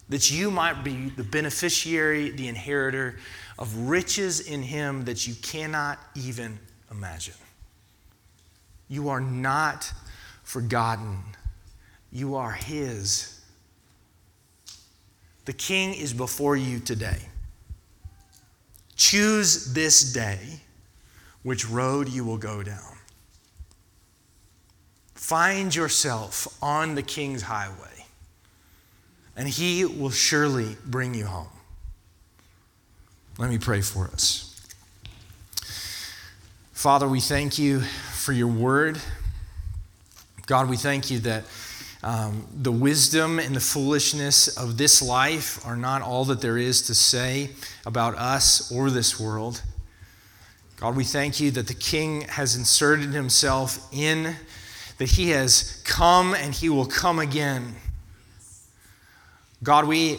That 0.09 0.31
you 0.31 0.51
might 0.51 0.85
be 0.85 1.11
the 1.11 1.25
beneficiary, 1.25 2.31
the 2.31 2.49
inheritor 2.49 3.17
of 3.59 3.89
riches 3.89 4.41
in 4.41 4.63
him 4.63 5.05
that 5.05 5.27
you 5.27 5.35
cannot 5.35 5.99
even 6.15 6.59
imagine. 6.91 7.35
You 8.89 9.09
are 9.09 9.21
not 9.21 9.93
forgotten, 10.43 11.19
you 12.13 12.37
are 12.37 12.53
his. 12.53 13.41
The 15.45 15.53
king 15.53 15.95
is 15.95 16.13
before 16.13 16.57
you 16.57 16.81
today. 16.81 17.19
Choose 18.97 19.73
this 19.75 20.13
day 20.13 20.61
which 21.43 21.69
road 21.69 22.09
you 22.09 22.25
will 22.25 22.39
go 22.39 22.63
down. 22.63 22.97
Find 25.15 25.75
yourself 25.75 26.49
on 26.63 26.95
the 26.95 27.03
king's 27.03 27.43
highway, 27.43 28.07
and 29.37 29.49
he 29.49 29.85
will 29.85 30.11
surely 30.11 30.77
bring 30.85 31.15
you 31.15 31.27
home. 31.27 31.49
Let 33.39 33.51
me 33.51 33.59
pray 33.59 33.81
for 33.81 34.07
us. 34.07 34.46
Father, 36.77 37.09
we 37.09 37.21
thank 37.21 37.59
you 37.59 37.81
for 37.81 38.35
your 38.35 38.49
word. 38.49 39.01
God, 40.45 40.69
we 40.69 40.77
thank 40.77 41.11
you 41.11 41.21
that 41.21 41.45
um, 42.03 42.47
the 42.53 42.71
wisdom 42.71 43.39
and 43.39 43.57
the 43.57 43.61
foolishness 43.61 44.47
of 44.59 44.77
this 44.77 45.01
life 45.01 45.67
are 45.67 45.79
not 45.79 46.03
all 46.03 46.27
that 46.27 46.43
there 46.43 46.59
is 46.59 46.83
to 46.83 46.95
say 46.95 47.49
about 47.87 48.15
us 48.17 48.71
or 48.71 48.91
this 48.91 49.19
world. 49.19 49.63
God, 50.77 50.97
we 50.97 51.05
thank 51.05 51.41
you 51.41 51.51
that 51.53 51.67
the 51.67 51.75
King 51.75 52.21
has 52.29 52.57
inserted 52.57 53.09
himself 53.15 53.89
in, 53.91 54.37
that 54.99 55.13
he 55.13 55.31
has 55.31 55.83
come 55.87 56.35
and 56.35 56.53
he 56.53 56.69
will 56.69 56.85
come 56.85 57.19
again. 57.19 57.75
God, 59.63 59.87
we, 59.87 60.19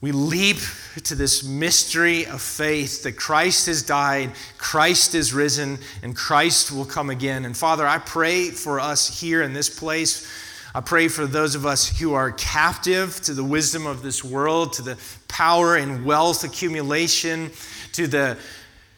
we 0.00 0.12
leap 0.12 0.58
to 1.04 1.14
this 1.14 1.42
mystery 1.42 2.26
of 2.26 2.42
faith 2.42 3.02
that 3.04 3.12
Christ 3.12 3.66
has 3.66 3.82
died, 3.82 4.32
Christ 4.58 5.14
is 5.14 5.32
risen, 5.32 5.78
and 6.02 6.14
Christ 6.14 6.70
will 6.70 6.84
come 6.84 7.08
again. 7.08 7.46
And 7.46 7.56
Father, 7.56 7.86
I 7.86 7.98
pray 7.98 8.50
for 8.50 8.78
us 8.78 9.20
here 9.20 9.42
in 9.42 9.54
this 9.54 9.70
place. 9.70 10.30
I 10.74 10.82
pray 10.82 11.08
for 11.08 11.26
those 11.26 11.54
of 11.54 11.64
us 11.64 11.98
who 11.98 12.12
are 12.12 12.30
captive 12.32 13.22
to 13.22 13.32
the 13.32 13.42
wisdom 13.42 13.86
of 13.86 14.02
this 14.02 14.22
world, 14.22 14.74
to 14.74 14.82
the 14.82 14.98
power 15.28 15.76
and 15.76 16.04
wealth 16.04 16.44
accumulation, 16.44 17.50
to 17.92 18.06
the, 18.06 18.36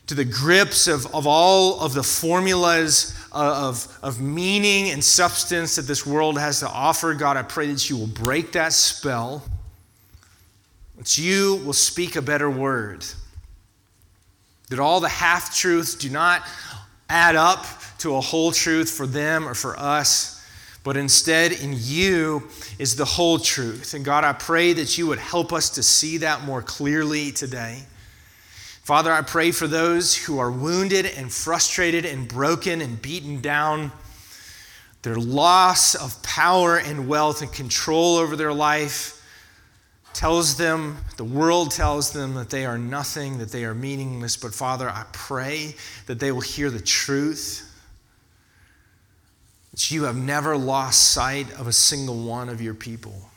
to 0.08 0.16
the 0.16 0.24
grips 0.24 0.88
of, 0.88 1.06
of 1.14 1.28
all 1.28 1.78
of 1.78 1.94
the 1.94 2.02
formulas 2.02 3.14
of, 3.30 3.96
of 4.02 4.20
meaning 4.20 4.90
and 4.90 5.04
substance 5.04 5.76
that 5.76 5.82
this 5.82 6.04
world 6.04 6.36
has 6.40 6.58
to 6.58 6.68
offer. 6.68 7.14
God, 7.14 7.36
I 7.36 7.42
pray 7.42 7.68
that 7.68 7.88
you 7.88 7.96
will 7.96 8.08
break 8.08 8.50
that 8.52 8.72
spell 8.72 9.44
that 11.08 11.16
you 11.16 11.56
will 11.64 11.72
speak 11.72 12.16
a 12.16 12.22
better 12.22 12.50
word. 12.50 13.02
That 14.68 14.78
all 14.78 15.00
the 15.00 15.08
half 15.08 15.56
truths 15.56 15.94
do 15.94 16.10
not 16.10 16.42
add 17.08 17.34
up 17.34 17.64
to 18.00 18.14
a 18.16 18.20
whole 18.20 18.52
truth 18.52 18.90
for 18.90 19.06
them 19.06 19.48
or 19.48 19.54
for 19.54 19.78
us, 19.78 20.46
but 20.84 20.98
instead 20.98 21.52
in 21.52 21.72
you 21.74 22.46
is 22.78 22.96
the 22.96 23.06
whole 23.06 23.38
truth. 23.38 23.94
And 23.94 24.04
God, 24.04 24.22
I 24.22 24.34
pray 24.34 24.74
that 24.74 24.98
you 24.98 25.06
would 25.06 25.18
help 25.18 25.50
us 25.50 25.70
to 25.70 25.82
see 25.82 26.18
that 26.18 26.44
more 26.44 26.60
clearly 26.60 27.32
today. 27.32 27.84
Father, 28.82 29.10
I 29.10 29.22
pray 29.22 29.50
for 29.50 29.66
those 29.66 30.14
who 30.14 30.38
are 30.38 30.50
wounded 30.50 31.06
and 31.06 31.32
frustrated 31.32 32.04
and 32.04 32.28
broken 32.28 32.82
and 32.82 33.00
beaten 33.00 33.40
down, 33.40 33.92
their 35.00 35.16
loss 35.16 35.94
of 35.94 36.22
power 36.22 36.76
and 36.76 37.08
wealth 37.08 37.40
and 37.40 37.50
control 37.50 38.16
over 38.16 38.36
their 38.36 38.52
life 38.52 39.17
tells 40.18 40.56
them, 40.56 40.96
the 41.16 41.22
world 41.22 41.70
tells 41.70 42.10
them 42.10 42.34
that 42.34 42.50
they 42.50 42.66
are 42.66 42.76
nothing, 42.76 43.38
that 43.38 43.52
they 43.52 43.64
are 43.64 43.72
meaningless. 43.72 44.36
But 44.36 44.52
Father, 44.52 44.90
I 44.90 45.04
pray 45.12 45.76
that 46.06 46.18
they 46.18 46.32
will 46.32 46.40
hear 46.40 46.70
the 46.70 46.80
truth, 46.80 47.64
that 49.70 49.92
you 49.92 50.02
have 50.02 50.16
never 50.16 50.56
lost 50.56 51.12
sight 51.12 51.52
of 51.52 51.68
a 51.68 51.72
single 51.72 52.18
one 52.24 52.48
of 52.48 52.60
your 52.60 52.74
people, 52.74 53.30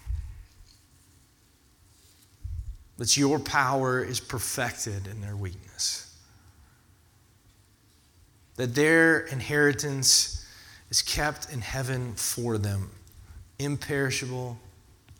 that 2.97 3.15
your 3.15 3.37
power 3.37 4.03
is 4.03 4.19
perfected 4.19 5.05
in 5.05 5.21
their 5.21 5.35
weakness, 5.35 6.11
that 8.55 8.73
their 8.73 9.19
inheritance 9.19 10.47
is 10.89 11.03
kept 11.03 11.53
in 11.53 11.61
heaven 11.61 12.15
for 12.15 12.57
them, 12.57 12.89
imperishable, 13.59 14.57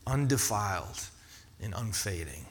undefiled 0.08 1.11
and 1.62 1.74
unfading. 1.76 2.46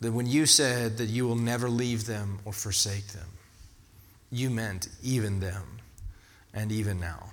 That 0.00 0.12
when 0.12 0.26
you 0.26 0.46
said 0.46 0.98
that 0.98 1.06
you 1.06 1.26
will 1.26 1.36
never 1.36 1.68
leave 1.68 2.06
them 2.06 2.38
or 2.44 2.52
forsake 2.52 3.08
them, 3.08 3.28
you 4.30 4.50
meant 4.50 4.88
even 5.02 5.40
them 5.40 5.78
and 6.52 6.70
even 6.70 7.00
now. 7.00 7.30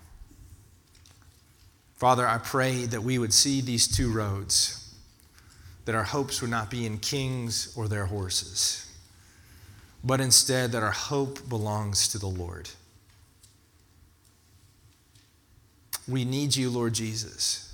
Father, 1.95 2.27
I 2.27 2.37
pray 2.39 2.85
that 2.85 3.03
we 3.03 3.17
would 3.19 3.33
see 3.33 3.61
these 3.61 3.87
two 3.87 4.11
roads, 4.11 4.95
that 5.85 5.95
our 5.95 6.03
hopes 6.03 6.41
would 6.41 6.49
not 6.49 6.71
be 6.71 6.85
in 6.85 6.97
kings 6.97 7.73
or 7.75 7.87
their 7.87 8.05
horses, 8.05 8.91
but 10.03 10.19
instead 10.19 10.71
that 10.71 10.81
our 10.81 10.91
hope 10.91 11.47
belongs 11.47 12.07
to 12.07 12.17
the 12.17 12.27
Lord. 12.27 12.69
We 16.07 16.25
need 16.25 16.55
you, 16.55 16.69
Lord 16.69 16.93
Jesus. 16.93 17.70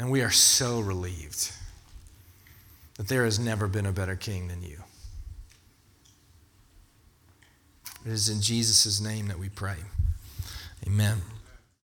And 0.00 0.10
we 0.10 0.22
are 0.22 0.30
so 0.30 0.80
relieved 0.80 1.52
that 2.96 3.06
there 3.08 3.26
has 3.26 3.38
never 3.38 3.68
been 3.68 3.84
a 3.84 3.92
better 3.92 4.16
king 4.16 4.48
than 4.48 4.62
you. 4.62 4.78
It 8.06 8.12
is 8.12 8.30
in 8.30 8.40
Jesus' 8.40 8.98
name 8.98 9.28
that 9.28 9.38
we 9.38 9.50
pray. 9.50 9.76
Amen. 10.86 11.20